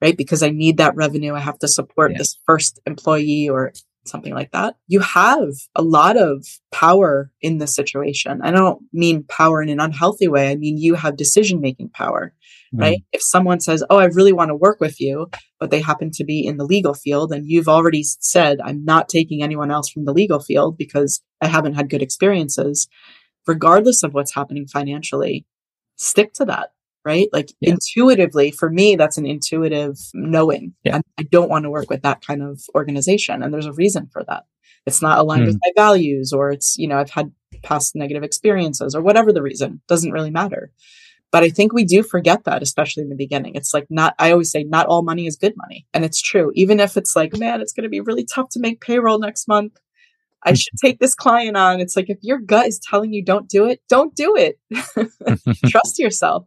right? 0.01 0.17
Because 0.17 0.43
I 0.43 0.49
need 0.49 0.77
that 0.77 0.95
revenue. 0.95 1.33
I 1.33 1.39
have 1.39 1.59
to 1.59 1.67
support 1.67 2.11
yeah. 2.11 2.17
this 2.17 2.37
first 2.45 2.79
employee 2.85 3.49
or 3.49 3.73
something 4.05 4.33
like 4.33 4.51
that. 4.51 4.75
You 4.87 4.99
have 5.01 5.49
a 5.75 5.81
lot 5.81 6.17
of 6.17 6.45
power 6.71 7.31
in 7.41 7.57
this 7.59 7.75
situation. 7.75 8.41
I 8.41 8.51
don't 8.51 8.81
mean 8.91 9.23
power 9.23 9.61
in 9.61 9.69
an 9.69 9.79
unhealthy 9.79 10.27
way. 10.27 10.49
I 10.49 10.55
mean, 10.55 10.77
you 10.77 10.95
have 10.95 11.15
decision 11.15 11.61
making 11.61 11.89
power 11.89 12.33
mm-hmm. 12.73 12.81
right? 12.81 13.03
If 13.11 13.21
someone 13.21 13.59
says, 13.59 13.83
Oh, 13.89 13.97
I 13.97 14.05
really 14.05 14.33
want 14.33 14.49
to 14.49 14.55
work 14.55 14.79
with 14.79 14.99
you, 14.99 15.29
but 15.59 15.71
they 15.71 15.81
happen 15.81 16.11
to 16.13 16.23
be 16.23 16.45
in 16.45 16.57
the 16.57 16.65
legal 16.65 16.93
field 16.93 17.31
and 17.31 17.45
you've 17.45 17.67
already 17.67 18.03
said, 18.03 18.59
I'm 18.63 18.83
not 18.85 19.09
taking 19.09 19.43
anyone 19.43 19.71
else 19.71 19.89
from 19.89 20.05
the 20.05 20.13
legal 20.13 20.39
field 20.39 20.77
because 20.77 21.21
I 21.41 21.47
haven't 21.47 21.75
had 21.75 21.89
good 21.89 22.01
experiences, 22.01 22.87
regardless 23.47 24.03
of 24.03 24.13
what's 24.13 24.35
happening 24.35 24.67
financially, 24.67 25.45
stick 25.95 26.33
to 26.33 26.45
that. 26.45 26.71
Right. 27.05 27.29
Like 27.31 27.49
yeah. 27.61 27.71
intuitively, 27.71 28.51
for 28.51 28.69
me, 28.69 28.95
that's 28.97 29.17
an 29.17 29.25
intuitive 29.25 29.95
knowing. 30.13 30.73
Yeah. 30.83 30.99
I 31.17 31.23
don't 31.23 31.49
want 31.49 31.63
to 31.63 31.69
work 31.69 31.89
with 31.89 32.01
that 32.01 32.23
kind 32.25 32.43
of 32.43 32.61
organization. 32.75 33.41
And 33.41 33.53
there's 33.53 33.65
a 33.65 33.73
reason 33.73 34.09
for 34.11 34.23
that. 34.27 34.43
It's 34.85 35.01
not 35.01 35.17
aligned 35.17 35.43
mm. 35.43 35.47
with 35.47 35.59
my 35.63 35.71
values, 35.81 36.33
or 36.33 36.51
it's, 36.51 36.77
you 36.77 36.87
know, 36.87 36.97
I've 36.97 37.09
had 37.09 37.31
past 37.63 37.95
negative 37.95 38.23
experiences, 38.23 38.95
or 38.95 39.01
whatever 39.01 39.31
the 39.31 39.41
reason. 39.41 39.81
Doesn't 39.87 40.11
really 40.11 40.31
matter. 40.31 40.71
But 41.31 41.43
I 41.43 41.49
think 41.49 41.73
we 41.73 41.85
do 41.85 42.01
forget 42.01 42.45
that, 42.45 42.63
especially 42.63 43.03
in 43.03 43.09
the 43.09 43.15
beginning. 43.15 43.53
It's 43.55 43.73
like 43.73 43.85
not, 43.89 44.15
I 44.17 44.31
always 44.31 44.51
say, 44.51 44.63
not 44.63 44.87
all 44.87 45.03
money 45.03 45.27
is 45.27 45.35
good 45.35 45.53
money. 45.55 45.85
And 45.93 46.03
it's 46.03 46.21
true. 46.21 46.51
Even 46.55 46.79
if 46.79 46.97
it's 46.97 47.15
like, 47.15 47.37
man, 47.37 47.61
it's 47.61 47.73
going 47.73 47.83
to 47.83 47.89
be 47.89 48.01
really 48.01 48.25
tough 48.25 48.49
to 48.51 48.59
make 48.59 48.81
payroll 48.81 49.19
next 49.19 49.47
month. 49.47 49.77
I 50.43 50.53
should 50.53 50.73
take 50.81 50.99
this 50.99 51.13
client 51.13 51.57
on. 51.57 51.81
It's 51.81 51.95
like, 51.95 52.09
if 52.09 52.17
your 52.21 52.39
gut 52.39 52.67
is 52.67 52.79
telling 52.79 53.13
you 53.13 53.23
don't 53.23 53.47
do 53.47 53.65
it, 53.65 53.81
don't 53.89 54.15
do 54.15 54.35
it. 54.35 54.57
Trust 55.69 55.99
yourself. 55.99 56.45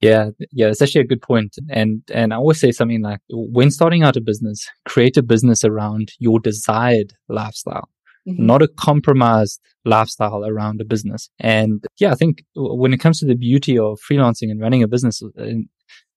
Yeah, 0.00 0.30
yeah, 0.52 0.68
it's 0.68 0.82
actually 0.82 1.00
a 1.00 1.06
good 1.06 1.22
point. 1.22 1.56
And 1.70 2.02
and 2.12 2.34
I 2.34 2.36
always 2.36 2.60
say 2.60 2.72
something 2.72 3.00
like 3.00 3.20
when 3.30 3.70
starting 3.70 4.02
out 4.02 4.16
a 4.16 4.20
business, 4.20 4.68
create 4.84 5.16
a 5.16 5.22
business 5.22 5.64
around 5.64 6.12
your 6.18 6.40
desired 6.40 7.14
lifestyle 7.28 7.88
mm-hmm. 8.26 8.46
not 8.46 8.62
a 8.62 8.68
compromised 8.68 9.60
lifestyle 9.84 10.44
around 10.44 10.80
a 10.80 10.84
business. 10.84 11.28
And 11.38 11.84
yeah, 11.98 12.12
I 12.12 12.14
think 12.14 12.44
when 12.54 12.92
it 12.92 13.00
comes 13.00 13.20
to 13.20 13.26
the 13.26 13.34
beauty 13.34 13.78
of 13.78 13.98
freelancing 14.00 14.50
and 14.50 14.60
running 14.60 14.82
a 14.82 14.88
business, 14.88 15.22
uh, 15.22 15.46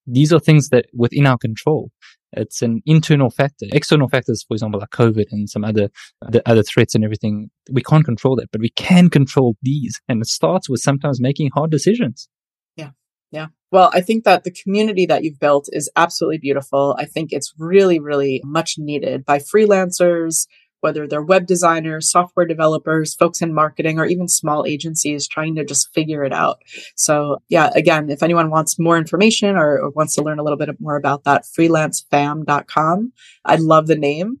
these 0.06 0.32
are 0.32 0.40
things 0.40 0.70
that 0.70 0.86
within 0.94 1.26
our 1.26 1.38
control. 1.38 1.90
It's 2.32 2.60
an 2.60 2.82
internal 2.84 3.30
factor. 3.30 3.66
External 3.72 4.08
factors, 4.08 4.44
for 4.46 4.54
example, 4.54 4.80
like 4.80 4.90
COVID 4.90 5.26
and 5.30 5.48
some 5.48 5.64
other 5.64 5.88
the 6.20 6.46
other 6.48 6.62
threats 6.62 6.94
and 6.94 7.02
everything. 7.02 7.50
We 7.70 7.82
can't 7.82 8.04
control 8.04 8.36
that, 8.36 8.50
but 8.52 8.60
we 8.60 8.68
can 8.70 9.08
control 9.08 9.56
these. 9.62 9.98
And 10.08 10.20
it 10.20 10.26
starts 10.26 10.68
with 10.68 10.80
sometimes 10.80 11.20
making 11.20 11.50
hard 11.54 11.70
decisions. 11.70 12.28
Yeah. 12.76 12.90
Yeah. 13.30 13.46
Well, 13.70 13.90
I 13.94 14.02
think 14.02 14.24
that 14.24 14.44
the 14.44 14.50
community 14.50 15.06
that 15.06 15.24
you've 15.24 15.40
built 15.40 15.68
is 15.72 15.90
absolutely 15.96 16.38
beautiful. 16.38 16.96
I 16.98 17.04
think 17.06 17.32
it's 17.32 17.52
really, 17.58 17.98
really 17.98 18.42
much 18.44 18.74
needed 18.78 19.24
by 19.24 19.38
freelancers, 19.38 20.46
whether 20.80 21.06
they're 21.06 21.22
web 21.22 21.46
designers, 21.46 22.10
software 22.10 22.46
developers, 22.46 23.14
folks 23.14 23.42
in 23.42 23.52
marketing, 23.54 23.98
or 23.98 24.06
even 24.06 24.28
small 24.28 24.66
agencies 24.66 25.26
trying 25.26 25.54
to 25.56 25.64
just 25.64 25.92
figure 25.94 26.24
it 26.24 26.32
out. 26.32 26.62
So 26.96 27.38
yeah, 27.48 27.70
again, 27.74 28.10
if 28.10 28.22
anyone 28.22 28.50
wants 28.50 28.78
more 28.78 28.96
information 28.98 29.56
or, 29.56 29.78
or 29.78 29.90
wants 29.90 30.14
to 30.14 30.22
learn 30.22 30.38
a 30.38 30.42
little 30.42 30.58
bit 30.58 30.70
more 30.80 30.96
about 30.96 31.24
that, 31.24 31.44
freelancefam.com. 31.44 33.12
I 33.44 33.56
love 33.56 33.86
the 33.86 33.96
name. 33.96 34.38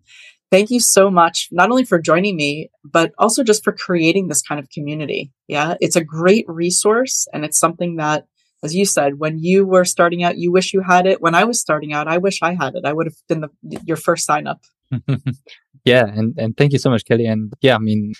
Thank 0.50 0.70
you 0.70 0.80
so 0.80 1.10
much, 1.10 1.48
not 1.52 1.70
only 1.70 1.84
for 1.84 2.00
joining 2.00 2.34
me, 2.36 2.70
but 2.82 3.12
also 3.18 3.44
just 3.44 3.62
for 3.62 3.72
creating 3.72 4.28
this 4.28 4.40
kind 4.40 4.58
of 4.58 4.70
community. 4.70 5.30
Yeah, 5.46 5.74
it's 5.80 5.96
a 5.96 6.04
great 6.04 6.46
resource 6.48 7.26
and 7.34 7.44
it's 7.44 7.58
something 7.58 7.96
that 7.96 8.26
as 8.62 8.74
you 8.74 8.84
said, 8.84 9.18
when 9.18 9.38
you 9.38 9.64
were 9.64 9.84
starting 9.84 10.24
out, 10.24 10.38
you 10.38 10.50
wish 10.50 10.72
you 10.72 10.82
had 10.82 11.06
it. 11.06 11.20
When 11.20 11.34
I 11.34 11.44
was 11.44 11.60
starting 11.60 11.92
out, 11.92 12.08
I 12.08 12.18
wish 12.18 12.42
I 12.42 12.54
had 12.54 12.74
it. 12.74 12.84
I 12.84 12.92
would 12.92 13.06
have 13.06 13.14
been 13.28 13.40
the, 13.40 13.80
your 13.84 13.96
first 13.96 14.26
sign 14.26 14.46
up. 14.46 14.60
Yeah, 15.84 16.06
and 16.06 16.34
and 16.38 16.56
thank 16.56 16.72
you 16.72 16.78
so 16.78 16.90
much, 16.90 17.04
Kelly. 17.04 17.26
And 17.26 17.52
yeah, 17.60 17.76
I 17.76 17.78
mean, 17.78 18.12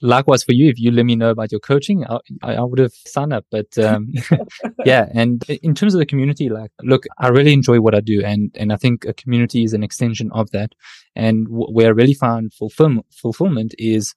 likewise 0.00 0.42
for 0.42 0.52
you. 0.52 0.68
If 0.68 0.78
you 0.78 0.90
let 0.90 1.04
me 1.06 1.16
know 1.16 1.30
about 1.30 1.52
your 1.52 1.60
coaching, 1.60 2.04
I, 2.08 2.18
I 2.54 2.62
would 2.62 2.78
have 2.78 2.92
signed 2.92 3.32
up. 3.32 3.44
But 3.50 3.76
um, 3.78 4.12
yeah, 4.84 5.08
and 5.14 5.42
in 5.62 5.74
terms 5.74 5.94
of 5.94 5.98
the 5.98 6.06
community, 6.06 6.48
like, 6.48 6.70
look, 6.82 7.04
I 7.18 7.28
really 7.28 7.52
enjoy 7.52 7.80
what 7.80 7.94
I 7.94 8.00
do, 8.00 8.22
and 8.24 8.50
and 8.58 8.72
I 8.72 8.76
think 8.76 9.04
a 9.04 9.12
community 9.14 9.64
is 9.64 9.72
an 9.74 9.82
extension 9.82 10.30
of 10.32 10.50
that. 10.52 10.72
And 11.16 11.46
w- 11.46 11.72
where 11.72 11.88
I 11.88 11.90
really 11.90 12.14
find 12.14 12.52
fulfill- 12.52 13.04
fulfillment 13.12 13.74
is 13.78 14.14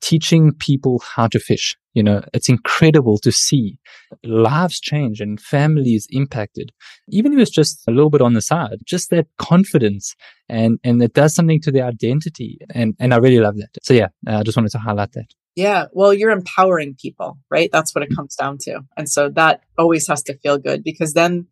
teaching 0.00 0.52
people 0.52 1.00
how 1.00 1.26
to 1.28 1.38
fish. 1.38 1.76
You 1.94 2.02
know, 2.02 2.22
it's 2.32 2.48
incredible 2.48 3.18
to 3.18 3.32
see 3.32 3.78
lives 4.22 4.78
change 4.78 5.20
and 5.20 5.40
families 5.40 6.06
impacted. 6.10 6.72
Even 7.08 7.32
if 7.32 7.40
it's 7.40 7.50
just 7.50 7.82
a 7.88 7.90
little 7.90 8.10
bit 8.10 8.20
on 8.20 8.34
the 8.34 8.42
side, 8.42 8.78
just 8.84 9.10
that 9.10 9.26
confidence 9.38 10.14
and, 10.48 10.78
and 10.84 11.02
it 11.02 11.14
does 11.14 11.34
something 11.34 11.60
to 11.62 11.72
their 11.72 11.86
identity. 11.86 12.58
And, 12.74 12.94
and 13.00 13.12
I 13.12 13.16
really 13.16 13.40
love 13.40 13.56
that. 13.56 13.70
So 13.82 13.94
yeah, 13.94 14.08
uh, 14.26 14.38
I 14.38 14.42
just 14.42 14.56
wanted 14.56 14.72
to 14.72 14.78
highlight 14.78 15.12
that. 15.12 15.34
Yeah. 15.56 15.86
Well, 15.92 16.14
you're 16.14 16.30
empowering 16.30 16.96
people, 17.00 17.38
right? 17.50 17.70
That's 17.72 17.94
what 17.94 18.02
it 18.02 18.10
mm-hmm. 18.10 18.16
comes 18.16 18.36
down 18.36 18.58
to. 18.58 18.82
And 18.96 19.08
so 19.08 19.28
that 19.30 19.62
always 19.76 20.06
has 20.06 20.22
to 20.24 20.38
feel 20.38 20.58
good 20.58 20.84
because 20.84 21.14
then 21.14 21.48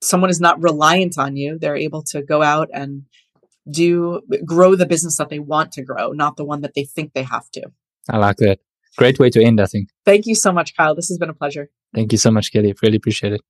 someone 0.00 0.30
is 0.30 0.40
not 0.40 0.60
reliant 0.62 1.18
on 1.18 1.36
you. 1.36 1.58
They're 1.58 1.76
able 1.76 2.02
to 2.04 2.22
go 2.22 2.42
out 2.42 2.70
and 2.72 3.02
do 3.70 4.22
grow 4.44 4.74
the 4.74 4.86
business 4.86 5.16
that 5.18 5.28
they 5.28 5.38
want 5.38 5.72
to 5.72 5.82
grow, 5.82 6.12
not 6.12 6.36
the 6.36 6.44
one 6.44 6.60
that 6.60 6.74
they 6.74 6.84
think 6.84 7.12
they 7.12 7.22
have 7.22 7.50
to. 7.52 7.62
I 8.10 8.18
like 8.18 8.36
that. 8.36 8.60
Great 8.96 9.18
way 9.18 9.30
to 9.30 9.42
end, 9.42 9.60
I 9.60 9.66
think. 9.66 9.88
Thank 10.04 10.26
you 10.26 10.34
so 10.34 10.52
much, 10.52 10.76
Kyle. 10.76 10.94
This 10.94 11.08
has 11.08 11.18
been 11.18 11.28
a 11.28 11.34
pleasure. 11.34 11.68
Thank 11.94 12.12
you 12.12 12.18
so 12.18 12.30
much, 12.30 12.52
Kelly. 12.52 12.70
I 12.70 12.74
really 12.82 12.96
appreciate 12.96 13.32
it. 13.32 13.42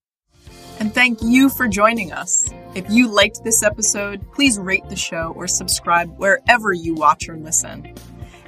And 0.79 0.92
thank 0.92 1.22
you 1.22 1.48
for 1.48 1.68
joining 1.68 2.12
us. 2.12 2.50
If 2.74 2.85
you 2.90 3.09
liked 3.09 3.42
this 3.42 3.62
episode, 3.62 4.20
please 4.33 4.59
rate 4.59 4.87
the 4.88 4.96
show 4.96 5.33
or 5.37 5.48
subscribe 5.48 6.18
wherever 6.18 6.72
you 6.72 6.94
watch 6.94 7.29
or 7.29 7.37
listen. 7.37 7.94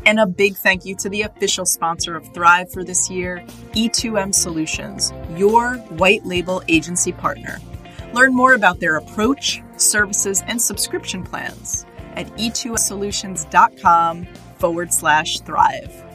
And 0.05 0.21
a 0.21 0.27
big 0.27 0.57
thank 0.57 0.85
you 0.85 0.95
to 0.97 1.09
the 1.09 1.23
official 1.23 1.65
sponsor 1.65 2.17
of 2.17 2.33
Thrive 2.35 2.71
for 2.73 2.85
this 2.85 3.11
year, 3.11 3.45
E2M 3.73 4.35
Solutions, 4.35 5.13
your 5.37 5.75
white 5.97 6.25
label 6.25 6.63
agency 6.69 7.13
partner. 7.13 7.59
Learn 8.13 8.35
more 8.35 8.55
about 8.55 8.81
their 8.81 8.97
approach, 8.97 9.63
services, 9.81 10.43
and 10.47 10.61
subscription 10.61 11.23
plans 11.23 11.87
at 12.15 12.27
e2msolutions.com 12.37 14.27
forward 14.59 14.93
slash 14.93 15.41
thrive. 15.41 16.08